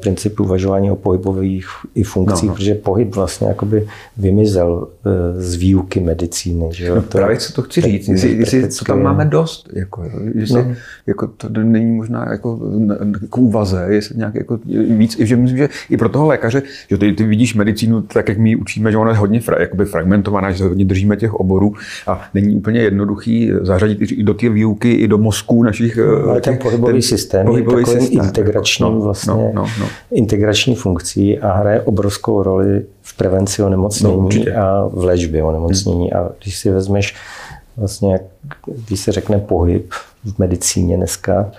princip 0.00 0.40
uvažování 0.40 0.90
o 0.90 0.96
pohybových 0.96 1.66
i 1.94 2.02
funkcích, 2.02 2.48
no, 2.48 2.48
no. 2.48 2.54
protože 2.54 2.74
pohyb 2.74 3.14
vlastně 3.14 3.48
jakoby 3.48 3.86
vymizel 4.16 4.88
e, 5.06 5.42
z 5.42 5.54
výuky 5.54 6.00
medicíny. 6.00 6.68
Že 6.70 6.86
jo? 6.86 6.94
No, 6.94 7.02
to 7.02 7.08
právě 7.08 7.36
co 7.36 7.52
to 7.52 7.62
chci 7.62 7.80
říct, 7.80 8.08
jestli, 8.08 8.32
jestli 8.32 8.68
to 8.68 8.84
tam 8.84 9.02
máme 9.02 9.24
dost, 9.24 9.68
jako, 9.72 10.04
jestli, 10.34 10.62
no. 10.62 10.74
jako 11.06 11.26
to 11.26 11.48
není 11.48 11.96
možná 11.96 12.30
jako 12.30 12.60
k 13.30 13.38
úvaze, 13.38 13.86
jestli 13.88 14.16
nějak 14.16 14.34
jako 14.34 14.58
víc, 14.96 15.18
že 15.18 15.36
myslím, 15.36 15.58
že 15.58 15.68
i 15.90 15.96
pro 15.96 16.08
toho 16.08 16.26
lékaře, 16.26 16.62
že 16.90 16.98
ty, 16.98 17.12
ty 17.12 17.24
vidíš 17.24 17.54
medicínu 17.54 18.02
tak, 18.02 18.28
jak 18.28 18.38
my 18.38 18.56
učíme, 18.56 18.92
že 18.92 18.98
ona 18.98 19.10
je 19.10 19.16
hodně 19.16 19.40
fra, 19.40 19.60
jakoby 19.60 19.84
fragmentovaná, 19.84 20.50
že 20.50 20.58
se 20.58 20.64
hodně 20.64 20.84
držíme 20.84 21.16
těch 21.16 21.34
oborů 21.34 21.74
a 22.06 22.28
není 22.34 22.56
úplně 22.56 22.80
jednoduchý 22.80 23.50
zařadit 23.62 24.12
i 24.12 24.22
do 24.22 24.34
té 24.34 24.48
výuky, 24.48 24.92
i 24.92 25.08
do 25.08 25.18
mozku 25.18 25.62
našich. 25.62 25.96
No, 25.96 26.30
ale 26.30 26.40
ten 26.40 26.58
pohybový 26.58 26.92
ten, 26.92 27.02
systém 27.02 27.46
pohybový 27.46 27.80
je 27.80 27.84
takovým 27.84 28.06
systém, 28.06 28.26
integračním 28.26 28.88
no, 28.88 29.00
vlastně 29.00 29.32
no, 29.32 29.49
no, 29.54 29.66
no. 29.80 29.86
integrační 30.12 30.74
funkcí 30.74 31.38
a 31.38 31.52
hraje 31.52 31.82
obrovskou 31.82 32.42
roli 32.42 32.84
v 33.02 33.16
prevenci 33.16 33.62
onemocnění 33.62 34.44
no, 34.54 34.62
a 34.62 34.88
v 34.88 35.04
léčbě 35.04 35.42
onemocnění. 35.42 36.10
Hmm. 36.10 36.22
A 36.22 36.28
když 36.42 36.58
si 36.58 36.70
vezmeš 36.70 37.14
vlastně, 37.76 38.20
když 38.86 39.00
se 39.00 39.12
řekne 39.12 39.38
pohyb 39.38 39.92
v 40.24 40.38
medicíně 40.38 40.96
dneska, 40.96 41.50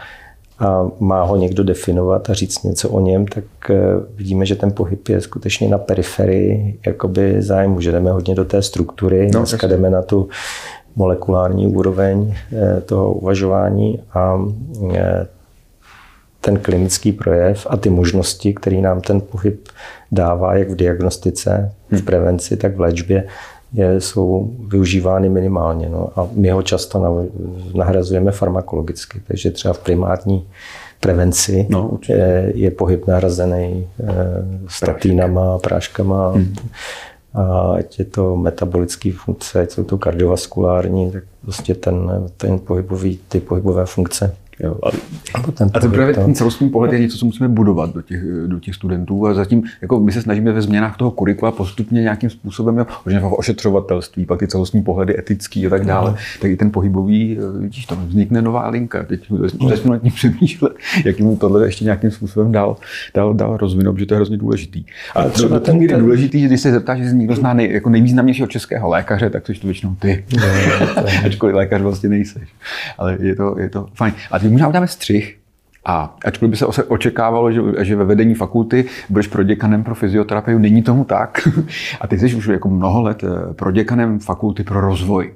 a 0.62 0.92
má 1.00 1.24
ho 1.24 1.36
někdo 1.36 1.64
definovat 1.64 2.30
a 2.30 2.34
říct 2.34 2.64
něco 2.64 2.90
o 2.90 3.00
něm, 3.00 3.28
tak 3.28 3.44
eh, 3.70 3.76
vidíme, 4.16 4.46
že 4.46 4.56
ten 4.56 4.72
pohyb 4.72 5.08
je 5.08 5.22
skutečně 5.22 5.70
na 5.70 5.78
periferii 5.78 6.80
jakoby 6.86 7.42
zájmu, 7.42 7.82
že 7.82 7.92
jdeme 7.92 8.12
hodně 8.12 8.36
do 8.36 8.46
té 8.46 8.62
struktury, 8.62 9.30
no, 9.34 9.40
dneska 9.40 9.68
jdeme 9.68 9.90
na 9.90 10.02
tu 10.02 10.30
molekulární 10.96 11.68
úroveň 11.68 12.36
eh, 12.54 12.82
toho 12.82 13.14
uvažování 13.14 14.00
a 14.14 14.42
eh, 14.94 15.28
ten 16.42 16.60
klinický 16.60 17.12
projev 17.12 17.68
a 17.70 17.78
ty 17.78 17.90
možnosti, 17.90 18.54
které 18.54 18.78
nám 18.78 19.02
ten 19.02 19.22
pohyb 19.22 19.70
dává, 20.12 20.56
jak 20.56 20.70
v 20.70 20.76
diagnostice, 20.76 21.72
v 21.90 21.92
hmm. 21.92 22.06
prevenci, 22.06 22.58
tak 22.58 22.76
v 22.76 22.80
léčbě, 22.80 23.28
je, 23.74 24.02
jsou 24.02 24.52
využívány 24.68 25.30
minimálně. 25.30 25.90
No. 25.90 26.10
A 26.16 26.28
my 26.32 26.50
ho 26.50 26.62
často 26.62 27.28
nahrazujeme 27.76 28.32
farmakologicky. 28.32 29.22
Takže 29.28 29.52
třeba 29.52 29.74
v 29.74 29.80
primární 29.80 30.48
prevenci. 31.00 31.68
No, 31.70 32.00
je, 32.10 32.52
je 32.56 32.72
pohyb 32.72 33.08
nahrazený 33.08 33.88
statínama, 34.68 35.58
práškama. 35.58 36.30
Hmm. 36.30 36.56
A 37.34 37.74
ať 37.78 38.00
je 38.00 38.06
to 38.06 38.38
metabolické 38.38 39.12
funkce, 39.12 39.62
ať 39.62 39.72
jsou 39.72 39.84
to 39.84 39.98
kardiovaskulární, 39.98 41.12
tak 41.12 41.24
prostě 41.42 41.76
ten, 41.76 42.28
ten 42.38 42.60
pohybový, 42.60 43.20
ty 43.28 43.40
pohybové 43.40 43.86
funkce 43.86 44.36
Jo. 44.64 44.76
A, 44.84 44.90
a 45.74 45.80
to 45.80 45.90
právě 45.90 46.14
ten 46.14 46.36
celostní 46.36 46.70
pohled 46.70 46.94
je 46.94 47.00
něco, 47.00 47.18
co 47.18 47.26
musíme 47.26 47.50
budovat 47.50 47.94
do 47.94 48.02
těch, 48.02 48.24
do 48.48 48.60
těch 48.60 48.76
studentů 48.76 49.28
a 49.28 49.34
zatím 49.34 49.64
jako 49.82 50.00
my 50.00 50.12
se 50.12 50.22
snažíme 50.22 50.52
ve 50.52 50.62
změnách 50.62 50.98
toho 50.98 51.12
kurikula 51.12 51.52
postupně 51.52 52.02
nějakým 52.02 52.30
způsobem, 52.30 52.78
jo, 52.78 52.86
v 53.06 53.34
ošetřovatelství, 53.34 54.26
pak 54.26 54.40
ty 54.40 54.48
celostní 54.48 54.82
pohledy 54.84 55.20
etický 55.20 55.68
a 55.68 55.70
tak 55.70 55.86
dále, 55.86 56.12
no. 56.12 56.18
tak 56.42 56.52
i 56.52 56.58
ten 56.58 56.72
pohybový, 56.72 57.38
vidíš, 57.60 57.86
tam 57.86 58.08
vznikne 58.08 58.42
nová 58.42 58.70
linka. 58.70 59.04
Teď 59.04 59.32
začnu 59.70 59.92
nad 59.92 60.02
tím 60.02 60.12
přemýšlet, 60.12 60.74
jak 61.06 61.20
mu 61.20 61.38
tohle 61.38 61.66
ještě 61.66 61.86
nějakým 61.86 62.12
způsobem 62.12 62.52
dál, 62.52 62.78
dál, 63.16 63.34
dál 63.34 63.58
rozvinout, 63.58 64.00
že 64.00 64.06
to 64.06 64.14
je 64.14 64.16
hrozně 64.16 64.38
důležitý. 64.38 64.84
A 65.16 65.30
to, 65.30 65.48
do 65.48 65.60
té 65.60 65.74
míry 65.74 65.96
důležitý, 65.98 66.42
že 66.42 66.48
když 66.48 66.62
se 66.62 66.72
zeptáš, 66.72 67.00
že 67.00 67.06
někdo 67.06 67.36
zná 67.36 67.54
nej, 67.54 67.72
jako 67.72 67.90
nejvýznamnějšího 67.90 68.48
českého 68.48 68.90
lékaře, 68.90 69.30
tak 69.30 69.48
jsi 69.48 69.54
to 69.54 69.68
většinou 69.68 69.96
ty. 69.96 70.26
Ačkoliv 71.26 71.56
lékař 71.56 71.82
vlastně 71.82 72.10
nejseš. 72.10 72.50
Ale 72.98 73.18
je 73.20 73.36
to, 73.36 73.56
je 73.60 73.70
to 73.70 73.88
fajn. 73.96 74.14
A 74.32 74.40
ty 74.40 74.51
možná 74.52 74.68
uděláme 74.68 74.88
střih, 74.88 75.42
a 75.86 76.16
ačkoliv 76.26 76.52
by 76.52 76.58
se 76.58 76.66
očekávalo, 76.66 77.52
že, 77.52 77.62
že 77.80 77.96
ve 77.96 78.06
vedení 78.06 78.36
fakulty 78.36 78.86
budeš 79.10 79.28
proděkanem 79.28 79.84
pro 79.84 79.96
fyzioterapii, 79.96 80.60
není 80.60 80.84
tomu 80.84 81.04
tak. 81.04 81.48
A 82.02 82.08
ty 82.08 82.20
jsi 82.20 82.36
už 82.36 82.46
jako 82.48 82.70
mnoho 82.70 83.02
let 83.02 83.24
eh, 83.24 83.54
proděkanem 83.54 84.20
fakulty 84.20 84.64
pro 84.64 84.82
rozvoj, 84.82 85.34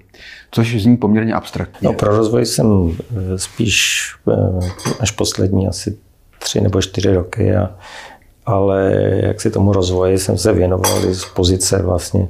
což 0.51 0.81
zní 0.81 0.97
poměrně 0.97 1.33
abstraktně. 1.33 1.85
No, 1.87 1.93
pro 1.93 2.17
rozvoj 2.17 2.45
jsem 2.45 2.91
eh, 2.91 3.37
spíš 3.37 4.05
eh, 4.31 4.69
až 4.99 5.11
poslední 5.11 5.67
asi 5.67 5.97
tři 6.39 6.61
nebo 6.61 6.81
čtyři 6.81 7.13
roky, 7.13 7.55
a, 7.55 7.75
ale 8.45 8.91
jak 9.23 9.41
si 9.41 9.51
tomu 9.51 9.73
rozvoji 9.73 10.17
jsem 10.17 10.37
se 10.37 10.53
věnoval 10.53 11.13
z 11.13 11.25
pozice 11.25 11.81
vlastně 11.81 12.27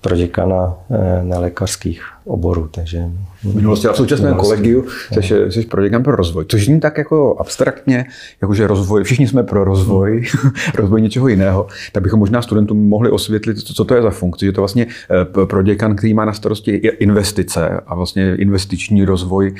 pro 0.00 0.16
děkana 0.16 0.74
eh, 0.90 1.22
nelékařských 1.22 2.04
oborů. 2.24 2.68
Takže 2.68 3.10
v 3.44 3.54
minulosti 3.54 3.88
a 3.88 3.92
v 3.92 3.96
současném 3.96 4.34
kolegiu 4.34 4.86
jsi, 5.12 5.52
jsi 5.52 5.66
pro 5.66 5.82
děkan 5.82 6.02
pro 6.02 6.16
rozvoj. 6.16 6.44
Což 6.48 6.64
zní 6.64 6.80
tak 6.80 6.98
jako 6.98 7.36
abstraktně, 7.38 8.04
jakože 8.42 8.66
rozvoj, 8.66 9.04
všichni 9.04 9.28
jsme 9.28 9.42
pro 9.42 9.64
rozvoj, 9.64 10.24
rozvoj 10.74 11.02
něčeho 11.02 11.28
jiného, 11.28 11.66
tak 11.92 12.02
bychom 12.02 12.20
možná 12.20 12.42
studentům 12.42 12.88
mohli 12.88 13.10
osvětlit, 13.10 13.58
co 13.58 13.84
to 13.84 13.94
je 13.94 14.02
za 14.02 14.10
funkci, 14.10 14.46
že 14.46 14.52
to 14.52 14.60
vlastně 14.60 14.86
eh, 15.10 15.46
pro 15.46 15.62
děkan, 15.62 15.96
který 15.96 16.14
má 16.14 16.24
na 16.24 16.32
starosti 16.32 16.70
investice 16.98 17.80
a 17.86 17.94
vlastně 17.94 18.34
investiční 18.34 19.04
rozvoj 19.04 19.54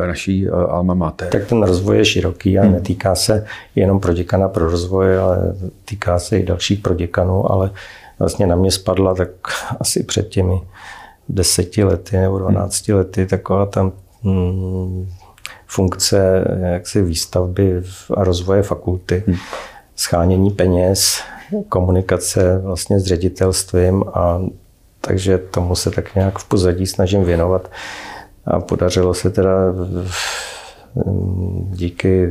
eh, 0.00 0.06
naší 0.06 0.48
alma 0.48 0.94
mater. 0.94 1.28
Tak 1.28 1.46
ten 1.46 1.62
rozvoj 1.62 1.96
je 1.96 2.04
široký 2.04 2.58
a 2.58 2.62
hmm. 2.62 2.72
netýká 2.72 3.14
se 3.14 3.44
jenom 3.74 4.00
pro 4.00 4.12
děkana 4.12 4.48
pro 4.48 4.70
rozvoj, 4.70 5.18
ale 5.18 5.54
týká 5.84 6.18
se 6.18 6.38
i 6.38 6.46
dalších 6.46 6.78
pro 6.78 6.94
děkanů, 6.94 7.52
ale 7.52 7.70
vlastně 8.18 8.46
na 8.46 8.56
mě 8.56 8.70
spadla 8.70 9.14
tak 9.14 9.28
asi 9.80 10.02
před 10.02 10.28
těmi 10.28 10.60
deseti 11.28 11.84
lety 11.84 12.16
nebo 12.16 12.38
dvanácti 12.38 12.92
lety 12.92 13.26
taková 13.26 13.66
tam 13.66 13.92
hmm, 14.22 15.08
funkce 15.66 16.44
jaksi 16.62 17.02
výstavby 17.02 17.82
a 18.14 18.24
rozvoje 18.24 18.62
fakulty, 18.62 19.24
hmm. 19.26 19.36
schánění 19.96 20.50
peněz, 20.50 21.20
komunikace 21.68 22.58
vlastně 22.58 23.00
s 23.00 23.04
ředitelstvím 23.04 24.04
a 24.14 24.40
takže 25.00 25.38
tomu 25.38 25.74
se 25.74 25.90
tak 25.90 26.14
nějak 26.14 26.38
v 26.38 26.48
pozadí 26.48 26.86
snažím 26.86 27.24
věnovat. 27.24 27.70
A 28.44 28.60
podařilo 28.60 29.14
se 29.14 29.30
teda 29.30 29.50
díky 31.70 32.28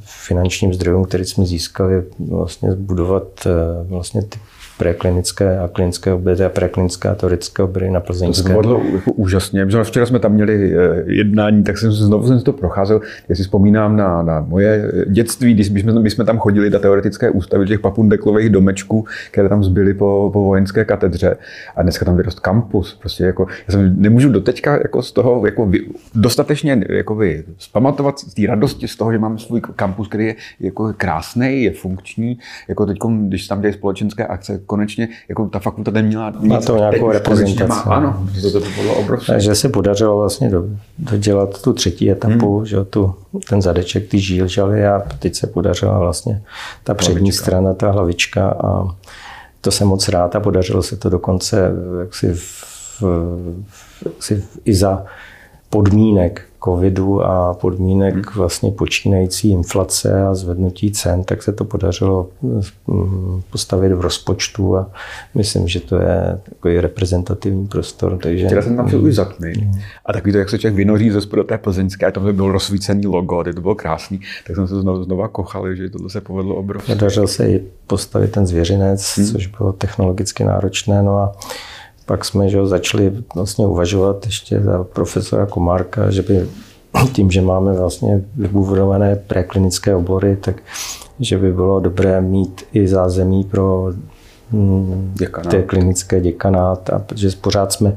finančním 0.00 0.74
zdrojům, 0.74 1.04
které 1.04 1.24
jsme 1.24 1.46
získali, 1.46 2.04
vlastně 2.18 2.72
zbudovat 2.72 3.24
eh, 3.46 3.50
vlastně 3.84 4.22
ty 4.22 4.38
preklinické 4.78 5.58
a 5.58 5.68
klinické 5.68 6.12
obory 6.12 6.44
a 6.44 6.48
preklinická 6.48 7.12
a 7.12 7.14
teoretické 7.14 7.62
obory 7.62 7.90
na 7.90 8.00
plzeňské. 8.00 8.54
To 8.54 8.60
bylo 8.60 8.82
jako 8.94 9.12
úžasně. 9.12 9.66
Včera 9.82 10.06
jsme 10.06 10.18
tam 10.18 10.32
měli 10.32 10.74
eh, 10.74 11.04
jednání, 11.06 11.62
tak 11.62 11.78
jsem 11.78 11.92
znovu 11.92 12.28
jsem 12.28 12.40
to 12.40 12.52
procházel. 12.52 13.00
Já 13.28 13.36
si 13.36 13.42
vzpomínám 13.42 13.96
na, 13.96 14.22
na 14.22 14.40
moje 14.40 14.92
dětství, 15.06 15.54
když 15.54 15.66
jsme, 15.66 15.92
my 15.92 16.10
jsme 16.10 16.24
tam 16.24 16.38
chodili 16.38 16.70
do 16.70 16.78
teoretické 16.78 17.30
ústavy 17.30 17.66
těch 17.66 17.80
papundeklových 17.80 18.50
domečků, 18.50 19.06
které 19.30 19.48
tam 19.48 19.64
zbyly 19.64 19.94
po, 19.94 20.30
po 20.32 20.40
vojenské 20.44 20.84
katedře. 20.84 21.36
A 21.76 21.82
dneska 21.82 22.04
tam 22.04 22.16
vyrost 22.16 22.40
kampus. 22.40 22.94
Prostě 23.00 23.24
jako, 23.24 23.46
já 23.68 23.72
jsem 23.72 24.02
nemůžu 24.02 24.28
doteďka 24.28 24.72
jako 24.72 25.02
z 25.02 25.12
toho 25.12 25.46
jako 25.46 25.66
vy, 25.66 25.86
dostatečně 26.14 26.84
jako 26.88 27.14
vy, 27.14 27.44
zpamatovat 27.58 28.18
z 28.18 28.34
té 28.34 28.46
radosti 28.46 28.88
z 28.88 28.96
toho, 28.96 29.12
že 29.12 29.18
máme 29.18 29.38
svůj 29.38 29.60
kampus, 29.60 30.08
který 30.08 30.26
je 30.26 30.34
jako 30.60 30.94
krásný, 30.96 31.62
je 31.62 31.70
funkční. 31.72 32.38
Jako 32.68 32.86
teď, 32.86 32.98
když 33.28 33.46
tam 33.46 33.60
dělají 33.60 33.74
společenské 33.74 34.26
akce, 34.26 34.60
konečně 34.68 35.08
jako 35.28 35.48
ta 35.48 35.58
fakulta 35.58 35.90
neměla 35.90 36.32
nic. 36.40 36.52
Má 36.52 36.60
to 36.60 36.76
nějakou 36.76 37.12
reprezentaci. 37.12 37.68
Má, 37.68 37.80
ano, 37.80 38.28
že 38.34 38.50
to, 38.50 38.60
to 38.60 38.66
bylo 38.82 38.94
obrovské. 38.94 39.32
Takže 39.32 39.54
se 39.54 39.68
podařilo 39.68 40.18
vlastně 40.18 40.50
do, 40.50 40.64
dodělat 40.98 41.62
tu 41.62 41.72
třetí 41.72 42.10
etapu, 42.10 42.56
hmm. 42.56 42.66
že 42.66 42.84
tu, 42.84 43.14
ten 43.48 43.62
zadeček, 43.62 44.08
ty 44.08 44.18
žílžaly 44.18 44.86
a 44.86 45.02
teď 45.18 45.34
se 45.34 45.46
podařila 45.46 45.98
vlastně 45.98 46.42
ta 46.84 46.94
přední 46.94 47.20
hlavička. 47.20 47.44
strana, 47.44 47.74
ta 47.74 47.90
hlavička 47.90 48.50
a 48.50 48.88
to 49.60 49.70
jsem 49.70 49.88
moc 49.88 50.08
rád 50.08 50.36
a 50.36 50.40
podařilo 50.40 50.82
se 50.82 50.96
to 50.96 51.10
dokonce 51.10 51.70
jaksi 52.00 52.34
v, 52.34 52.64
v, 53.00 54.02
jaksi 54.06 54.44
i 54.64 54.74
za 54.74 55.04
podmínek 55.70 56.47
covidu 56.64 57.24
a 57.24 57.54
podmínek 57.54 58.14
hmm. 58.14 58.24
vlastně 58.36 58.70
počínající 58.70 59.50
inflace 59.50 60.22
a 60.22 60.34
zvednutí 60.34 60.90
cen, 60.90 61.24
tak 61.24 61.42
se 61.42 61.52
to 61.52 61.64
podařilo 61.64 62.28
mm, 62.42 63.42
postavit 63.50 63.92
v 63.92 64.00
rozpočtu 64.00 64.76
a 64.76 64.90
myslím, 65.34 65.68
že 65.68 65.80
to 65.80 65.96
je 65.96 66.40
takový 66.50 66.80
reprezentativní 66.80 67.66
prostor. 67.66 68.18
Takže... 68.22 68.46
Včera 68.46 68.62
jsem 68.62 68.76
tam 68.76 68.88
šel 68.88 69.04
už 69.04 69.14
za 69.14 69.28
hmm. 69.40 69.80
A 70.06 70.12
takový 70.12 70.32
to, 70.32 70.38
jak 70.38 70.50
se 70.50 70.58
člověk 70.58 70.76
vynoří 70.76 71.10
ze 71.10 71.20
spodu 71.20 71.44
té 71.44 71.58
plzeňské, 71.58 72.06
a 72.06 72.10
tam 72.10 72.36
byl 72.36 72.52
rozsvícený 72.52 73.06
logo, 73.06 73.44
to 73.54 73.60
bylo 73.60 73.74
krásný, 73.74 74.20
tak 74.46 74.56
jsem 74.56 74.68
se 74.68 74.80
znovu, 74.80 75.04
znova 75.04 75.28
kochal, 75.28 75.74
že 75.74 75.90
to 75.90 76.08
se 76.08 76.20
povedlo 76.20 76.54
obrovsky. 76.54 76.92
Podařil 76.92 77.26
se 77.26 77.48
i 77.48 77.64
postavit 77.86 78.32
ten 78.32 78.46
zvěřinec, 78.46 79.16
hmm. 79.16 79.26
což 79.26 79.46
bylo 79.46 79.72
technologicky 79.72 80.44
náročné. 80.44 81.02
No 81.02 81.18
a 81.18 81.32
pak 82.08 82.24
jsme 82.24 82.48
že, 82.48 82.66
začali 82.66 83.12
vlastně 83.34 83.66
uvažovat 83.66 84.26
ještě 84.26 84.60
za 84.60 84.84
profesora 84.84 85.46
Komárka, 85.46 86.10
že 86.10 86.22
by 86.22 86.48
tím, 87.12 87.30
že 87.30 87.42
máme 87.42 87.72
vlastně 87.72 88.24
vybudované 88.36 89.16
preklinické 89.16 89.94
obory, 89.94 90.36
tak 90.36 90.62
že 91.20 91.38
by 91.38 91.52
bylo 91.52 91.80
dobré 91.80 92.20
mít 92.20 92.64
i 92.72 92.88
zázemí 92.88 93.44
pro 93.44 93.92
mm, 94.52 95.12
děkanát. 95.14 95.50
té 95.50 95.62
klinické 95.62 96.20
děkanát, 96.20 96.90
a 96.90 96.98
protože 96.98 97.28
pořád 97.40 97.72
jsme 97.72 97.96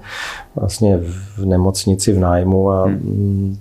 vlastně 0.55 0.99
v 1.37 1.45
nemocnici 1.45 2.13
v 2.13 2.19
nájmu 2.19 2.71
a 2.71 2.85
hmm. 2.85 3.57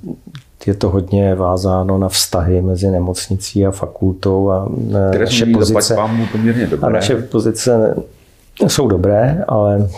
je 0.66 0.74
to 0.74 0.90
hodně 0.90 1.34
vázáno 1.34 1.98
na 1.98 2.08
vztahy 2.08 2.62
mezi 2.62 2.90
nemocnicí 2.90 3.66
a 3.66 3.70
fakultou 3.70 4.50
a 4.50 4.68
Které 5.08 5.24
naše 5.24 5.46
pozice, 5.46 5.96
poměrně 6.32 6.66
dobré. 6.66 6.88
a 6.88 6.92
naše 6.92 7.16
pozice 7.16 7.94
jsou 8.68 8.88
dobré, 8.88 9.44
ale 9.48 9.88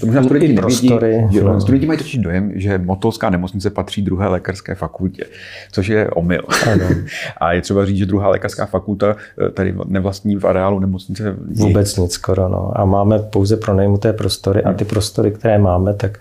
to 0.00 0.06
možná 0.06 0.22
studenti 0.22 0.54
prostory. 0.54 1.16
Nevidí. 1.16 1.60
Studenti 1.60 1.86
mají 1.86 1.98
totiž 1.98 2.16
dojem, 2.16 2.52
že 2.54 2.78
Motolská 2.78 3.30
nemocnice 3.30 3.70
patří 3.70 4.02
druhé 4.02 4.28
lékařské 4.28 4.74
fakultě, 4.74 5.24
což 5.72 5.88
je 5.88 6.10
omyl. 6.10 6.42
Ano. 6.72 6.84
A 7.36 7.52
je 7.52 7.60
třeba 7.60 7.86
říct, 7.86 7.96
že 7.96 8.06
druhá 8.06 8.28
lékařská 8.28 8.66
fakulta 8.66 9.16
eh, 9.46 9.50
tady 9.50 9.74
nevlastní 9.86 10.36
v 10.36 10.44
areálu 10.44 10.78
nemocnice 10.78 11.36
nic. 11.48 11.60
Vůbec 11.60 11.96
nic 11.96 12.12
skoro. 12.12 12.48
No. 12.48 12.72
A 12.74 12.84
máme 12.84 13.18
pouze 13.18 13.56
pronajmuté 13.56 14.12
prostory 14.12 14.62
a 14.62 14.72
ty 14.72 14.84
prostory, 14.84 15.30
které 15.30 15.58
máme, 15.58 15.94
tak 15.94 16.18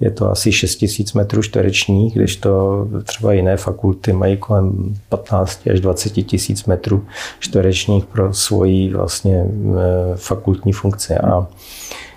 je 0.00 0.10
to 0.10 0.30
asi 0.30 0.52
6 0.52 0.82
000 0.82 0.92
metrů 1.14 1.42
čtverečních, 1.42 2.14
když 2.14 2.36
to 2.36 2.86
třeba 3.04 3.32
jiné 3.32 3.56
fakulty 3.56 4.12
mají 4.12 4.36
kolem 4.36 4.94
15 5.08 5.68
až 5.72 5.80
20 5.80 6.10
tisíc 6.10 6.64
metrů 6.64 7.04
čtverečních 7.38 8.04
pro 8.04 8.32
svoji 8.34 8.94
vlastně 8.94 9.44
eh, 9.44 10.16
fakultní 10.16 10.72
funkci. 10.72 11.14
A 11.14 11.46
Eh, 11.90 12.07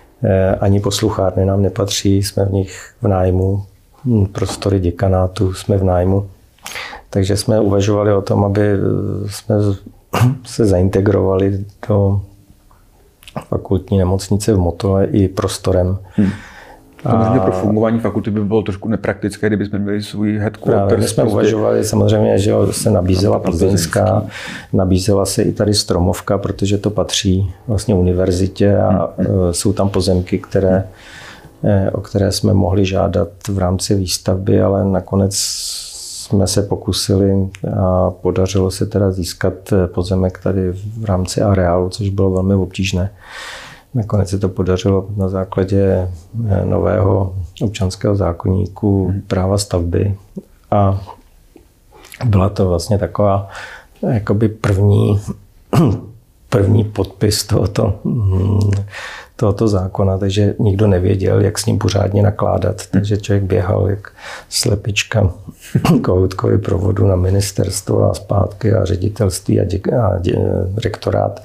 ani 0.59 0.79
posluchárny 0.79 1.45
nám 1.45 1.61
nepatří, 1.61 2.23
jsme 2.23 2.45
v 2.45 2.51
nich 2.51 2.93
v 3.01 3.07
nájmu, 3.07 3.63
hm, 4.05 4.25
prostory 4.25 4.79
děkanátu 4.79 5.53
jsme 5.53 5.77
v 5.77 5.83
nájmu. 5.83 6.29
Takže 7.09 7.37
jsme 7.37 7.59
uvažovali 7.59 8.13
o 8.13 8.21
tom, 8.21 8.45
aby 8.45 8.61
eh, 8.61 8.77
jsme 9.29 9.55
se 10.45 10.65
zaintegrovali 10.65 11.65
do 11.87 12.21
fakultní 13.47 13.97
nemocnice 13.97 14.53
v 14.53 14.59
Motole 14.59 15.05
i 15.05 15.27
prostorem. 15.27 15.97
Hmm. 16.15 16.29
A... 17.05 17.39
pro 17.39 17.51
fungování 17.51 17.99
fakulty 17.99 18.31
by 18.31 18.45
bylo 18.45 18.61
trošku 18.61 18.89
nepraktické, 18.89 19.47
kdyby 19.47 19.65
jsme 19.65 19.79
měli 19.79 20.03
svůj 20.03 20.37
headquarters. 20.37 20.87
Právě, 20.87 20.97
my 20.97 21.07
jsme 21.07 21.23
uvažovali 21.23 21.83
samozřejmě, 21.83 22.39
že 22.39 22.53
se 22.71 22.91
nabízela 22.91 23.39
Plzeňská, 23.39 24.23
nabízela 24.73 25.25
se 25.25 25.43
i 25.43 25.51
tady 25.51 25.73
Stromovka, 25.73 26.37
protože 26.37 26.77
to 26.77 26.89
patří 26.89 27.53
vlastně 27.67 27.95
univerzitě 27.95 28.77
a 28.77 29.13
hmm. 29.17 29.27
E, 29.49 29.53
jsou 29.53 29.73
tam 29.73 29.89
pozemky, 29.89 30.39
které, 30.39 30.87
e, 31.63 31.91
o 31.91 32.01
které 32.01 32.31
jsme 32.31 32.53
mohli 32.53 32.85
žádat 32.85 33.29
v 33.47 33.57
rámci 33.57 33.95
výstavby, 33.95 34.61
ale 34.61 34.85
nakonec 34.85 35.35
jsme 35.35 36.47
se 36.47 36.61
pokusili 36.61 37.49
a 37.79 38.11
podařilo 38.11 38.71
se 38.71 38.85
teda 38.85 39.11
získat 39.11 39.53
pozemek 39.85 40.39
tady 40.43 40.71
v 40.71 41.05
rámci 41.05 41.41
areálu, 41.41 41.89
což 41.89 42.09
bylo 42.09 42.31
velmi 42.31 42.55
obtížné. 42.55 43.11
Nakonec 43.93 44.29
se 44.29 44.39
to 44.39 44.49
podařilo 44.49 45.07
na 45.17 45.29
základě 45.29 46.11
nového 46.63 47.35
občanského 47.61 48.15
zákonníku 48.15 49.13
práva 49.27 49.57
stavby 49.57 50.15
a 50.71 51.01
byla 52.25 52.49
to 52.49 52.69
vlastně 52.69 52.97
taková 52.97 53.49
jakoby 54.01 54.49
první, 54.49 55.21
první 56.49 56.83
podpis 56.83 57.43
tohoto, 57.43 57.99
tohoto 59.35 59.67
zákona, 59.67 60.17
takže 60.17 60.55
nikdo 60.59 60.87
nevěděl, 60.87 61.41
jak 61.41 61.59
s 61.59 61.65
ním 61.65 61.77
pořádně 61.77 62.23
nakládat. 62.23 62.87
Takže 62.91 63.17
člověk 63.17 63.43
běhal 63.43 63.89
jak 63.89 64.11
slepička 64.49 65.31
kohoutkovi 66.03 66.57
provodu 66.57 67.07
na 67.07 67.15
ministerstvo 67.15 68.11
a 68.11 68.13
zpátky 68.13 68.73
a 68.73 68.85
ředitelství 68.85 69.59
a, 69.59 69.63
dě, 69.63 69.79
a 69.79 70.17
dě, 70.19 70.35
rektorát. 70.83 71.39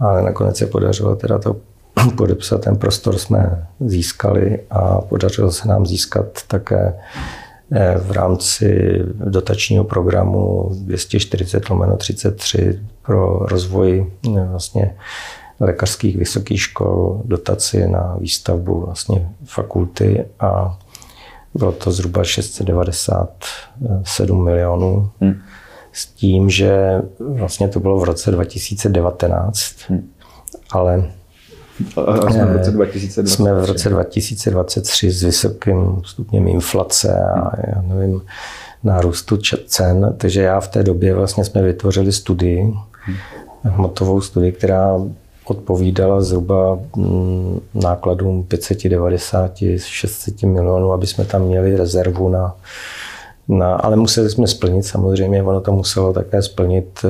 Ale 0.00 0.22
nakonec 0.22 0.56
se 0.56 0.66
podařilo 0.66 1.16
teda 1.16 1.38
to 1.38 1.56
podepsat. 2.16 2.60
Ten 2.60 2.76
prostor 2.76 3.18
jsme 3.18 3.66
získali 3.80 4.60
a 4.70 5.00
podařilo 5.00 5.52
se 5.52 5.68
nám 5.68 5.86
získat 5.86 6.26
také 6.48 6.94
eh, 7.72 7.94
v 7.98 8.10
rámci 8.10 8.98
dotačního 9.14 9.84
programu 9.84 10.70
240 10.74 11.64
33 11.98 12.80
pro 13.02 13.38
rozvoj 13.38 14.10
eh, 14.26 14.30
vlastně 14.50 14.96
lékařských 15.60 16.16
vysokých 16.16 16.60
škol 16.60 17.22
dotaci 17.24 17.88
na 17.88 18.16
výstavbu 18.20 18.80
vlastně 18.80 19.28
fakulty 19.44 20.24
a 20.40 20.78
bylo 21.54 21.72
to 21.72 21.92
zhruba 21.92 22.24
697 22.24 24.44
milionů. 24.44 25.10
Hmm. 25.20 25.34
S 25.92 26.06
tím, 26.06 26.50
že 26.50 27.02
vlastně 27.18 27.68
to 27.68 27.80
bylo 27.80 27.98
v 27.98 28.04
roce 28.04 28.30
2019, 28.30 29.74
hmm. 29.88 30.10
ale 30.70 31.12
a 31.96 32.30
jsme 32.30 32.44
v 32.44 32.56
roce 32.56 32.70
2023. 32.70 33.36
Jsme 33.36 33.54
v 33.54 33.64
roce 33.64 33.88
2023 33.88 35.10
s 35.10 35.22
vysokým 35.22 36.02
stupněm 36.04 36.48
inflace 36.48 37.24
a 37.24 37.50
já 37.66 37.82
nevím, 37.82 38.22
nárůstu 38.84 39.38
cen, 39.66 40.14
takže 40.18 40.42
já 40.42 40.60
v 40.60 40.68
té 40.68 40.82
době 40.82 41.14
vlastně 41.14 41.44
jsme 41.44 41.62
vytvořili 41.62 42.12
studii, 42.12 42.74
hmotovou 43.62 44.20
studii, 44.20 44.52
která 44.52 45.00
odpovídala 45.44 46.20
zhruba 46.20 46.78
mm, 46.96 47.60
nákladům 47.74 48.46
590-600 48.48 50.46
milionů, 50.46 50.92
aby 50.92 51.06
jsme 51.06 51.24
tam 51.24 51.42
měli 51.42 51.76
rezervu 51.76 52.28
na, 52.28 52.54
na, 53.48 53.74
ale 53.74 53.96
museli 53.96 54.30
jsme 54.30 54.46
splnit 54.46 54.82
samozřejmě, 54.82 55.42
ono 55.42 55.60
to 55.60 55.72
muselo 55.72 56.12
také 56.12 56.42
splnit 56.42 57.00
eh, 57.04 57.08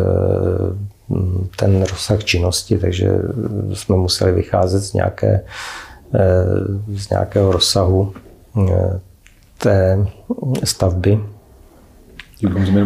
ten 1.57 1.83
rozsah 1.83 2.25
činnosti, 2.25 2.79
takže 2.79 3.11
jsme 3.73 3.97
museli 3.97 4.33
vycházet 4.33 4.81
z, 4.81 4.93
nějaké, 4.93 5.45
eh, 6.15 6.45
z 6.89 7.11
nějakého 7.11 7.53
rozsahu 7.53 8.13
eh, 8.71 9.01
té 9.59 10.07
stavby. 10.65 11.21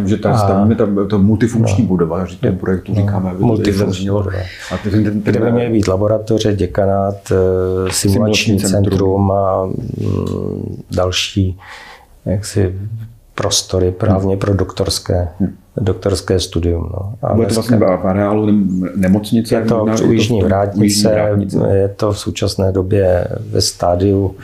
Že 0.05 0.17
ta 0.17 0.39
stavíme 0.39 0.75
ta, 0.75 0.87
ta 1.11 1.17
multifunkční 1.17 1.83
no, 1.85 1.89
budova, 1.89 2.25
že 2.25 2.37
ten 2.37 2.59
projektu 2.59 2.93
no, 2.95 3.01
říkáme, 3.01 3.31
aby 3.31 3.45
multifunkční 3.45 4.11
budova. 4.11 4.39
A 4.73 4.77
ten, 4.77 4.93
ten, 4.93 5.05
ten, 5.05 5.21
Kde 5.21 5.41
by 5.41 5.53
měly 5.53 5.73
být 5.73 5.89
laboratoře, 5.89 6.57
děkanát, 6.57 7.33
eh, 7.33 7.93
simulační 7.93 8.59
centrum, 8.59 8.83
centrum 8.83 9.33
a 9.33 9.67
mm, 9.67 10.83
další 10.91 11.59
jaksi 12.27 12.75
prostory 13.35 13.93
právně 13.93 14.37
pro 14.37 14.55
doktorské, 14.55 15.29
hmm. 15.41 15.57
Doktorské 15.81 16.41
studium. 16.41 16.91
No. 16.93 17.15
A 17.23 17.35
Bude 17.35 17.47
to 17.47 17.55
vlastně 17.55 17.77
v 17.77 18.07
areálu 18.07 18.47
nemocnice? 18.97 19.55
Je 19.55 19.65
to 19.65 19.87
u 20.07 20.12
Jižní 20.12 20.43
vrátnice, 20.43 21.33
je 21.73 21.89
to 21.89 22.12
v 22.12 22.19
současné 22.19 22.73
době 22.73 23.29
ve 23.51 23.61
stádiu 23.61 24.35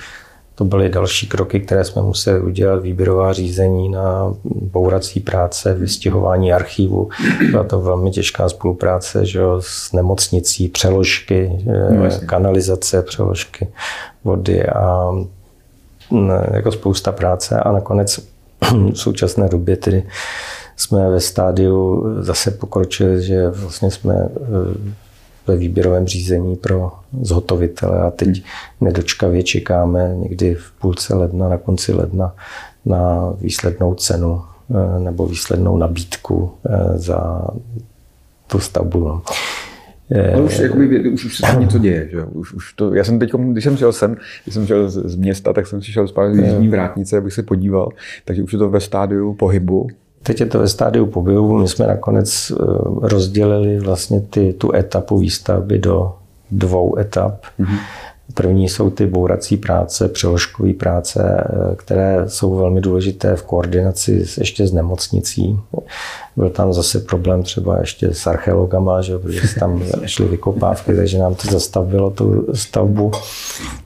to 0.55 0.65
byly 0.65 0.89
další 0.89 1.27
kroky, 1.27 1.61
které 1.61 1.85
jsme 1.85 2.03
museli 2.03 2.41
udělat, 2.41 2.83
výběrová 2.83 3.33
řízení 3.33 3.89
na 3.89 4.35
bourací 4.45 5.21
práce, 5.21 5.75
vystěhování 5.75 6.53
archivu. 6.53 7.09
Byla 7.51 7.65
to 7.65 7.81
velmi 7.81 8.11
těžká 8.11 8.49
spolupráce 8.49 9.27
že 9.27 9.39
jo, 9.39 9.61
s 9.61 9.93
nemocnicí, 9.93 10.69
přeložky, 10.69 11.51
no, 11.91 12.09
kanalizace, 12.27 13.03
přeložky 13.03 13.69
vody 14.25 14.67
a 14.67 15.13
jako 16.53 16.73
spousta 16.73 17.13
práce 17.13 17.61
a 17.61 17.73
nakonec 17.73 18.21
v 18.93 18.99
současné 18.99 19.49
době 19.49 19.77
tedy 19.77 20.03
jsme 20.83 21.11
ve 21.11 21.21
stádiu 21.21 22.05
zase 22.21 22.51
pokročili, 22.51 23.23
že 23.23 23.49
vlastně 23.49 23.91
jsme 23.91 24.15
e, 24.15 24.29
ve 25.47 25.57
výběrovém 25.57 26.07
řízení 26.07 26.57
pro 26.57 26.93
zhotovitele 27.23 28.01
a 28.01 28.11
teď 28.11 28.43
nedočkavě 28.81 29.43
čekáme 29.43 30.15
někdy 30.17 30.55
v 30.55 30.73
půlce 30.81 31.15
ledna, 31.15 31.49
na 31.49 31.59
konci 31.59 31.93
ledna 31.93 32.35
na 32.87 33.33
výslednou 33.41 33.95
cenu 33.95 34.43
e, 34.71 35.01
nebo 35.01 35.27
výslednou 35.27 35.77
nabídku 35.77 36.51
e, 36.67 36.99
za 36.99 37.49
tu 38.47 38.61
stavbu. 38.61 39.09
No. 39.09 39.23
No 40.37 40.45
už, 40.45 40.59
jakoby, 40.59 41.11
už, 41.11 41.25
už 41.25 41.37
se 41.37 41.43
tam 41.43 41.61
něco 41.61 41.79
děje. 41.79 42.09
Že? 42.11 42.23
Už, 42.25 42.53
už 42.53 42.73
to, 42.73 42.95
já 42.95 43.05
jsem 43.05 43.19
teď, 43.19 43.33
když 43.35 43.65
jsem 43.65 43.77
šel 43.77 43.93
sem, 43.93 44.17
když 44.45 44.55
jsem 44.55 44.67
šel 44.67 44.91
z, 44.91 45.11
z 45.11 45.17
města, 45.17 45.53
tak 45.53 45.67
jsem 45.67 45.83
si 45.83 45.93
šel 45.93 46.09
zpátky 46.09 46.37
z 46.37 46.41
Jižní 46.41 46.69
vrátnice, 46.69 47.19
abych 47.19 47.33
se 47.33 47.43
podíval. 47.43 47.89
Takže 48.25 48.43
už 48.43 48.53
je 48.53 48.59
to 48.59 48.71
ve 48.71 48.81
stádiu 48.81 49.35
pohybu. 49.35 49.87
Teď 50.23 50.41
je 50.41 50.47
to 50.47 50.59
ve 50.59 50.69
stádiu 50.69 51.07
pohybu. 51.07 51.59
My 51.59 51.69
jsme 51.69 51.87
nakonec 51.87 52.53
eh, 52.53 52.65
rozdělili 53.01 53.79
vlastně 53.79 54.21
ty, 54.21 54.53
tu 54.53 54.75
etapu 54.75 55.19
výstavby 55.19 55.79
do 55.79 56.13
dvou 56.51 56.99
etap. 56.99 57.45
Mm-hmm. 57.61 57.79
První 58.35 58.69
jsou 58.69 58.91
ty 58.91 59.07
bourací 59.07 59.57
práce, 59.57 60.09
přeložkové 60.09 60.73
práce, 60.73 61.45
eh, 61.47 61.77
které 61.77 62.25
jsou 62.27 62.57
velmi 62.57 62.81
důležité 62.81 63.37
v 63.37 63.43
koordinaci 63.43 64.27
s, 64.27 64.39
ještě 64.39 64.67
s 64.67 64.73
nemocnicí. 64.73 65.61
Byl 66.37 66.51
tam 66.51 66.73
zase 66.73 67.01
problém 67.01 67.43
třeba 67.43 67.81
ještě 67.81 68.15
s 68.15 68.27
archeologama, 68.27 69.03
že, 69.03 69.19
protože 69.19 69.41
tam 69.61 69.83
šly 70.07 70.29
vykopávky, 70.29 70.97
takže 70.97 71.19
nám 71.19 71.35
to 71.35 71.49
zastavilo 71.51 72.11
tu 72.11 72.47
stavbu. 72.55 73.13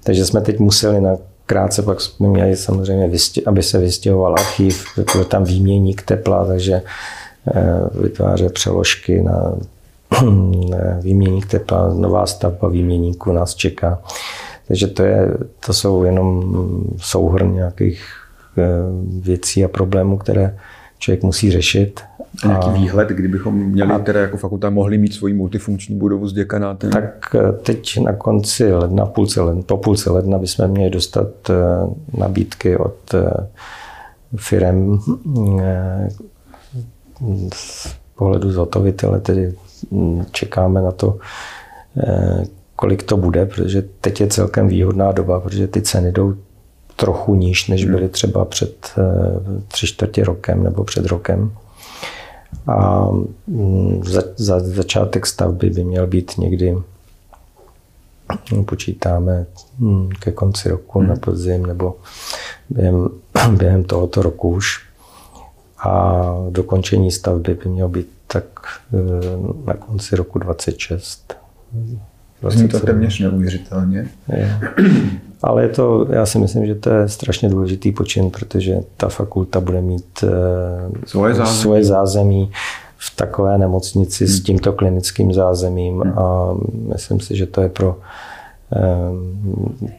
Takže 0.05 0.27
jsme 0.27 0.41
teď 0.41 0.59
museli 0.59 1.01
na 1.01 1.17
krátce 1.47 1.83
pak 1.83 2.01
jsme 2.01 2.29
měli 2.29 2.57
samozřejmě, 2.57 3.11
aby 3.47 3.63
se 3.63 3.79
vystěhoval 3.79 4.35
archiv, 4.39 4.85
byl 5.13 5.25
tam 5.25 5.45
výměník 5.45 6.03
tepla, 6.03 6.47
takže 6.47 6.83
eh, 7.55 8.03
vytvářet 8.03 8.53
přeložky 8.53 9.23
na 9.23 9.55
výměník 11.01 11.47
tepla, 11.47 11.95
nová 11.95 12.27
stavba 12.27 12.69
výměníku 12.69 13.33
nás 13.33 13.55
čeká. 13.55 14.03
Takže 14.69 14.87
to, 14.87 15.03
je, 15.03 15.29
to 15.67 15.73
jsou 15.73 16.05
jenom 16.05 16.45
souhrn 16.97 17.55
nějakých 17.55 18.05
eh, 18.59 18.63
věcí 19.21 19.65
a 19.65 19.69
problémů, 19.69 20.19
které 20.19 20.59
člověk 20.99 21.23
musí 21.23 21.51
řešit. 21.51 22.01
A 22.43 22.47
nějaký 22.47 22.71
výhled, 22.71 23.09
kdybychom 23.09 23.55
měli 23.55 23.93
a, 23.93 23.99
teda 23.99 24.21
jako 24.21 24.37
fakulta 24.37 24.71
mohli 24.71 24.99
mít 24.99 25.15
svoji 25.15 25.35
multifunkční 25.35 25.99
budovu 25.99 26.29
s 26.29 26.33
děkanátem? 26.33 26.91
Tak 26.91 27.35
eh, 27.35 27.53
teď 27.53 27.99
na 28.05 28.13
konci 28.13 28.73
ledna, 28.73 29.07
půlce 29.07 29.41
ledna, 29.41 29.63
po 29.63 29.77
půlce 29.77 30.11
ledna 30.11 30.39
bychom 30.39 30.69
měli 30.69 30.91
dostat 30.91 31.29
eh, 31.51 31.55
nabídky 32.19 32.77
od 32.77 33.15
firm 34.37 34.99
z 37.55 37.95
pohledu 38.17 38.53
zhotovitele, 38.53 39.21
tedy 39.21 39.55
hm, 39.91 40.25
čekáme 40.33 40.83
na 40.83 40.93
to, 40.93 41.19
kolik 42.77 43.03
to 43.03 43.17
bude, 43.17 43.47
protože 43.47 43.83
teď 44.01 44.21
je 44.21 44.27
celkem 44.27 44.69
výhodná 44.69 45.13
doba, 45.13 45.41
protože 45.41 45.67
ty 45.67 45.83
ceny 45.83 46.13
jdou 46.13 46.35
trochu 46.97 47.35
níž, 47.35 47.69
než 47.69 47.85
hmm. 47.85 47.95
byly 47.95 48.09
třeba 48.09 48.45
před 48.45 48.75
eh, 48.99 49.63
tři 49.69 49.87
čtvrtě 49.87 50.25
rokem 50.25 50.63
nebo 50.63 50.85
před 50.85 51.07
rokem. 51.07 51.53
A 52.67 53.09
mm, 53.47 54.05
za, 54.05 54.23
za 54.37 54.61
začátek 54.61 55.27
stavby 55.27 55.71
by 55.71 55.85
měl 55.85 56.07
být 56.07 56.39
někdy, 56.39 56.77
hm, 58.53 58.65
počítáme 58.65 59.47
hm, 59.79 60.09
ke 60.21 60.33
konci 60.33 60.69
roku 60.69 60.99
hmm. 60.99 61.09
na 61.09 61.17
podzim 61.17 61.67
nebo 61.67 61.97
během, 62.71 63.09
během 63.57 63.85
tohoto 63.85 64.23
roku 64.23 64.49
už. 64.49 64.87
A 65.79 66.23
dokončení 66.51 67.11
stavby 67.11 67.55
by 67.55 67.69
mělo 67.71 67.89
být 67.89 68.09
tak 68.27 68.45
eh, 68.95 69.67
na 69.67 69.75
konci 69.75 70.17
roku 70.17 70.39
26. 70.39 71.35
Zní 72.49 72.69
to 72.69 72.81
téměř 72.81 73.21
neuvěřitelně. 73.21 74.09
Je. 74.29 74.61
Ale 75.43 75.63
je 75.63 75.69
to, 75.69 76.07
já 76.11 76.27
si 76.27 76.39
myslím, 76.39 76.67
že 76.67 76.75
to 76.75 76.91
je 76.91 77.09
strašně 77.09 77.49
důležitý 77.49 77.93
počin, 77.93 78.31
protože 78.31 78.81
ta 78.97 79.09
fakulta 79.09 79.61
bude 79.61 79.81
mít 79.81 80.25
eh, 80.25 80.29
svoje 81.07 81.35
zázemí, 81.35 81.61
svoje 81.61 81.85
zázemí 81.85 82.51
v 82.97 83.17
takové 83.17 83.59
nemocnici 83.59 84.25
hmm. 84.25 84.35
s 84.35 84.41
tímto 84.41 84.73
klinickým 84.73 85.33
zázemím 85.33 86.01
hmm. 86.01 86.19
a 86.19 86.55
myslím 86.95 87.21
si, 87.21 87.37
že 87.37 87.47
to 87.47 87.61
je 87.61 87.69
pro 87.69 87.99
eh, 88.73 89.97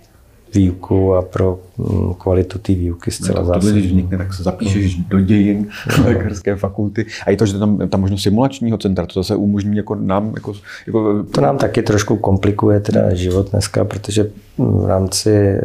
výuku 0.57 1.15
a 1.15 1.21
pro 1.21 1.59
mm, 1.77 2.13
kvalitu 2.13 2.59
té 2.59 2.73
výuky 2.73 3.11
zcela 3.11 3.39
no, 3.39 3.45
zásadní. 3.45 3.71
Když 3.71 3.91
vznikne, 3.91 4.17
tak 4.17 4.33
se 4.33 4.43
zapíšeš 4.43 4.95
do 4.95 5.19
dějin 5.19 5.67
lékařské 6.05 6.55
fakulty. 6.55 7.05
A 7.25 7.31
je 7.31 7.37
to, 7.37 7.45
že 7.45 7.59
tam 7.59 7.89
ta 7.89 7.97
možnost 7.97 8.21
simulačního 8.21 8.77
centra, 8.77 9.05
to 9.05 9.23
zase 9.23 9.35
umožní 9.35 9.77
jako 9.77 9.95
nám... 9.95 10.33
Jako, 10.35 10.53
jako... 10.87 11.23
To 11.23 11.41
nám 11.41 11.57
taky 11.57 11.83
trošku 11.83 12.17
komplikuje 12.17 12.79
teda 12.79 13.13
život 13.13 13.51
dneska, 13.51 13.85
protože 13.85 14.29
v 14.57 14.85
rámci 14.85 15.31
e, 15.31 15.61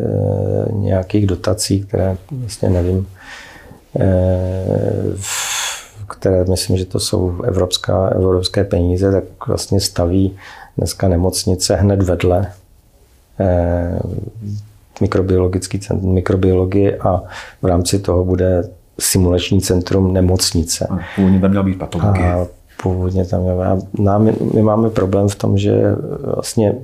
nějakých 0.72 1.26
dotací, 1.26 1.80
které 1.80 2.16
vlastně 2.30 2.70
nevím, 2.70 3.06
e, 4.00 4.62
které 6.08 6.44
myslím, 6.44 6.76
že 6.76 6.84
to 6.84 7.00
jsou 7.00 7.42
evropská, 7.42 8.08
evropské 8.08 8.64
peníze, 8.64 9.12
tak 9.12 9.24
vlastně 9.46 9.80
staví 9.80 10.36
dneska 10.76 11.08
nemocnice 11.08 11.76
hned 11.76 12.02
vedle 12.02 12.52
eh, 13.40 13.98
mikrobiologický 15.02 15.78
centrum 15.78 16.14
mikrobiologie 16.14 16.96
a 16.96 17.22
v 17.62 17.66
rámci 17.66 17.98
toho 17.98 18.24
bude 18.24 18.62
simulační 19.00 19.60
centrum 19.60 20.12
nemocnice. 20.12 20.86
A 20.90 20.98
původně 21.16 21.40
tam 21.40 21.50
měla 21.50 21.64
být 21.64 21.78
patologie. 21.78 22.32
A 22.32 22.46
původně 22.82 23.24
tam 23.24 23.42
měla. 23.42 23.78
Nám, 23.98 24.30
my 24.54 24.62
máme 24.62 24.90
problém 24.90 25.28
v 25.28 25.34
tom, 25.34 25.58
že 25.58 25.72
vlastně 26.34 26.74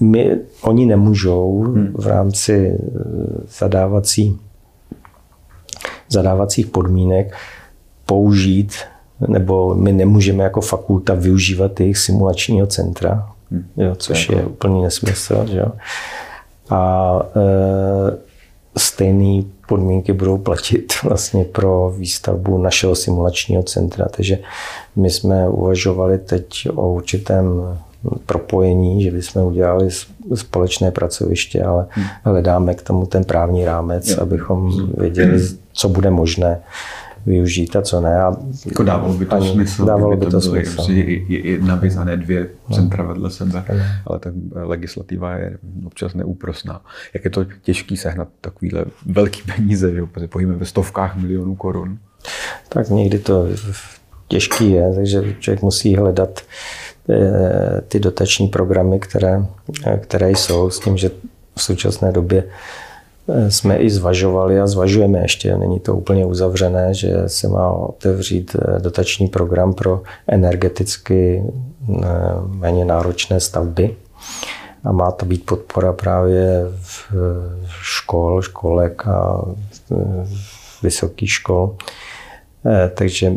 my, 0.00 0.36
oni 0.62 0.86
nemůžou 0.86 1.62
hmm. 1.62 1.94
v 1.98 2.06
rámci 2.06 2.78
eh, 2.78 3.00
zadávací, 3.58 4.38
zadávacích 6.08 6.66
podmínek 6.66 7.34
použít, 8.06 8.72
nebo 9.28 9.74
my 9.74 9.92
nemůžeme 9.92 10.44
jako 10.44 10.60
fakulta 10.60 11.14
využívat 11.14 11.80
jejich 11.80 11.98
simulačního 11.98 12.66
centra, 12.66 13.28
hmm. 13.50 13.64
jo, 13.76 13.94
což 13.94 14.28
je 14.28 14.46
úplný 14.46 14.82
nesmysl. 14.82 15.46
Že 15.46 15.58
jo. 15.58 15.72
A 16.70 17.12
e, 17.36 18.18
stejné 18.76 19.42
podmínky 19.68 20.12
budou 20.12 20.38
platit 20.38 20.92
vlastně 21.02 21.44
pro 21.44 21.94
výstavbu 21.96 22.58
našeho 22.58 22.94
simulačního 22.94 23.62
centra. 23.62 24.06
Takže 24.16 24.38
my 24.96 25.10
jsme 25.10 25.48
uvažovali 25.48 26.18
teď 26.18 26.68
o 26.74 26.92
určitém 26.92 27.78
propojení, 28.26 29.02
že 29.02 29.10
bychom 29.10 29.42
udělali 29.42 29.88
společné 30.34 30.90
pracoviště, 30.90 31.62
ale 31.62 31.86
hmm. 31.90 32.06
hledáme 32.24 32.74
k 32.74 32.82
tomu 32.82 33.06
ten 33.06 33.24
právní 33.24 33.64
rámec, 33.64 34.08
jo. 34.08 34.16
abychom 34.20 34.88
věděli, 34.96 35.40
co 35.72 35.88
bude 35.88 36.10
možné 36.10 36.60
využít 37.26 37.76
a 37.76 37.82
co 37.82 38.00
ne. 38.00 38.22
A 38.22 38.36
jako 38.66 38.82
dávalo 38.82 39.14
by 39.14 39.26
to 39.26 39.34
ani, 39.34 39.50
smysl, 39.50 39.84
dávalo 39.84 40.16
by 40.16 40.24
to, 40.24 40.30
to 40.30 40.40
smysl. 40.40 40.92
jedna 41.28 41.74
věc 41.74 41.96
a 41.96 42.04
ne 42.04 42.16
dvě 42.16 42.48
centra 42.74 43.04
vedle 43.04 43.30
sebe, 43.30 43.64
no. 43.68 43.74
ale 44.06 44.18
ta 44.18 44.30
legislativa 44.52 45.36
je 45.36 45.58
občas 45.86 46.14
neúprosná. 46.14 46.80
Jak 47.14 47.24
je 47.24 47.30
to 47.30 47.44
těžký 47.44 47.96
sehnat 47.96 48.28
takovýhle 48.40 48.84
velký 49.06 49.42
peníze, 49.42 49.94
že 49.94 50.06
protože 50.06 50.28
pohybujeme 50.28 50.60
ve 50.60 50.66
stovkách 50.66 51.16
milionů 51.16 51.54
korun. 51.54 51.98
Tak 52.68 52.88
někdy 52.88 53.18
to 53.18 53.46
těžký 54.28 54.70
je, 54.70 54.94
takže 54.94 55.34
člověk 55.38 55.62
musí 55.62 55.96
hledat 55.96 56.40
eh, 57.10 57.80
ty 57.88 58.00
dotační 58.00 58.48
programy, 58.48 59.00
které, 59.00 59.46
které 60.00 60.30
jsou, 60.30 60.70
s 60.70 60.80
tím, 60.80 60.96
že 60.96 61.10
v 61.56 61.62
současné 61.62 62.12
době 62.12 62.44
jsme 63.48 63.76
i 63.76 63.90
zvažovali 63.90 64.60
a 64.60 64.66
zvažujeme 64.66 65.18
ještě, 65.18 65.56
není 65.56 65.80
to 65.80 65.96
úplně 65.96 66.26
uzavřené, 66.26 66.94
že 66.94 67.22
se 67.26 67.48
má 67.48 67.70
otevřít 67.70 68.56
eh, 68.56 68.78
dotační 68.80 69.28
program 69.28 69.74
pro 69.74 70.02
energeticky 70.26 71.42
eh, 71.42 72.06
méně 72.46 72.84
náročné 72.84 73.40
stavby. 73.40 73.96
A 74.84 74.92
má 74.92 75.10
to 75.10 75.26
být 75.26 75.46
podpora 75.46 75.92
právě 75.92 76.64
v 76.82 77.12
škol, 77.68 78.42
školek 78.42 79.06
a 79.06 79.44
vysokých 80.82 81.32
škol. 81.32 81.76
Eh, 82.66 82.90
takže 82.94 83.32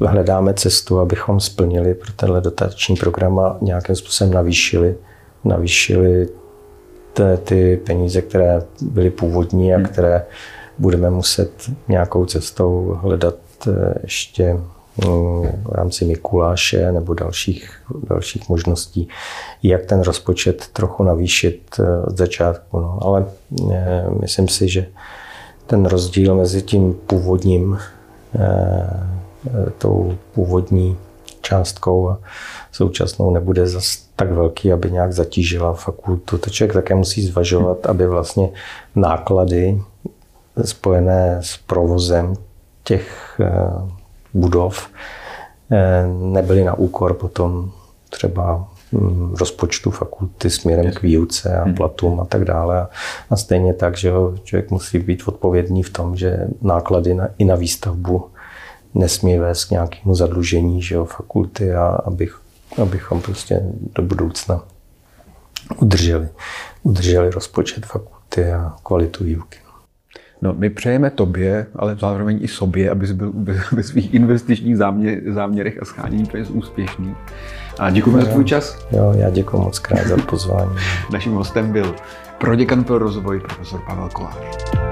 hledáme 0.00 0.54
cestu, 0.54 1.00
abychom 1.00 1.40
splnili 1.40 1.94
pro 1.94 2.12
tenhle 2.12 2.40
dotační 2.40 2.96
program 2.96 3.38
a 3.38 3.58
nějakým 3.60 3.96
způsobem 3.96 4.34
navýšili, 4.34 4.96
navýšili 5.44 6.28
ty 7.44 7.76
peníze, 7.76 8.22
které 8.22 8.62
byly 8.80 9.10
původní 9.10 9.74
a 9.74 9.76
hmm. 9.76 9.86
které 9.86 10.24
budeme 10.78 11.10
muset 11.10 11.50
nějakou 11.88 12.24
cestou 12.24 12.98
hledat 13.02 13.36
eh, 13.68 13.94
ještě 14.02 14.52
mm, 14.52 15.46
v 15.64 15.72
rámci 15.72 16.04
Mikuláše 16.04 16.92
nebo 16.92 17.14
dalších, 17.14 17.80
dalších 18.10 18.48
možností, 18.48 19.08
jak 19.62 19.86
ten 19.86 20.00
rozpočet 20.00 20.64
trochu 20.72 21.02
navýšit 21.02 21.60
eh, 21.78 22.06
od 22.06 22.16
začátku. 22.16 22.80
No. 22.80 22.98
Ale 23.02 23.26
eh, 23.72 24.04
myslím 24.20 24.48
si, 24.48 24.68
že 24.68 24.86
ten 25.66 25.86
rozdíl 25.86 26.34
mezi 26.34 26.62
tím 26.62 26.94
původním, 27.06 27.78
tou 29.78 30.14
původní 30.34 30.96
částkou 31.44 32.10
a 32.10 32.18
současnou 32.72 33.30
nebude 33.30 33.66
zas 33.66 33.96
tak 34.16 34.32
velký, 34.32 34.72
aby 34.72 34.90
nějak 34.90 35.12
zatížila 35.12 35.72
fakultu. 35.72 36.38
To 36.38 36.50
člověk 36.50 36.72
také 36.72 36.94
musí 36.94 37.26
zvažovat, 37.26 37.86
aby 37.86 38.06
vlastně 38.06 38.50
náklady 38.94 39.82
spojené 40.64 41.38
s 41.42 41.56
provozem 41.56 42.34
těch 42.84 43.36
eh, 43.40 43.90
budov 44.34 44.88
eh, 45.70 46.06
nebyly 46.06 46.64
na 46.64 46.74
úkor 46.74 47.14
potom 47.14 47.72
třeba 48.10 48.68
hm, 48.92 49.34
rozpočtu 49.40 49.90
fakulty 49.90 50.50
směrem 50.50 50.92
k 50.92 51.02
výuce 51.02 51.56
a 51.56 51.64
hmm. 51.64 51.74
platům 51.74 52.20
a 52.20 52.24
tak 52.24 52.44
dále. 52.44 52.86
A 53.30 53.36
stejně 53.36 53.74
tak, 53.74 53.96
že 53.96 54.12
člověk 54.44 54.70
musí 54.70 54.98
být 54.98 55.22
odpovědný 55.26 55.82
v 55.82 55.90
tom, 55.90 56.16
že 56.16 56.46
náklady 56.62 57.14
na, 57.14 57.28
i 57.38 57.44
na 57.44 57.54
výstavbu 57.54 58.24
nesmí 58.94 59.38
vést 59.38 59.64
k 59.64 59.70
nějakému 59.70 60.14
zadlužení 60.14 60.82
že 60.82 60.94
jo, 60.94 61.04
fakulty 61.04 61.74
a 61.74 61.86
abych, 61.86 62.40
abychom 62.82 63.20
prostě 63.20 63.62
do 63.94 64.02
budoucna 64.02 64.62
udrželi, 65.76 66.28
udrželi 66.82 67.30
rozpočet 67.30 67.86
fakulty 67.86 68.52
a 68.52 68.76
kvalitu 68.82 69.24
výuky. 69.24 69.58
No, 70.42 70.54
my 70.54 70.70
přejeme 70.70 71.10
tobě, 71.10 71.66
ale 71.76 71.96
zároveň 72.00 72.38
i 72.42 72.48
sobě, 72.48 72.90
abys 72.90 73.12
byl 73.12 73.32
ve 73.72 73.82
svých 73.82 74.14
investičních 74.14 74.76
záměr, 74.76 75.20
záměrech 75.32 75.82
a 75.82 75.84
schánění 75.84 76.26
peněz 76.26 76.50
úspěšný. 76.50 77.14
A 77.78 77.90
děkujeme 77.90 78.22
za 78.22 78.30
tvůj 78.30 78.44
čas. 78.44 78.86
Jo, 78.90 79.12
já 79.16 79.30
děkuji 79.30 79.62
moc 79.62 79.78
krát 79.78 80.06
za 80.06 80.16
pozvání. 80.16 80.70
Naším 81.12 81.32
hostem 81.32 81.72
byl 81.72 81.94
proděkan 82.38 82.84
pro 82.84 82.98
rozvoj 82.98 83.40
profesor 83.40 83.80
Pavel 83.86 84.08
Kolář. 84.08 84.34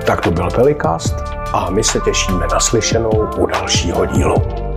Tak 0.06 0.20
to 0.20 0.30
byl 0.30 0.50
Pelikast 0.50 1.14
a 1.52 1.70
my 1.70 1.84
se 1.84 2.00
těšíme 2.00 2.46
na 2.52 2.60
slyšenou 2.60 3.30
u 3.38 3.46
dalšího 3.46 4.06
dílu. 4.06 4.71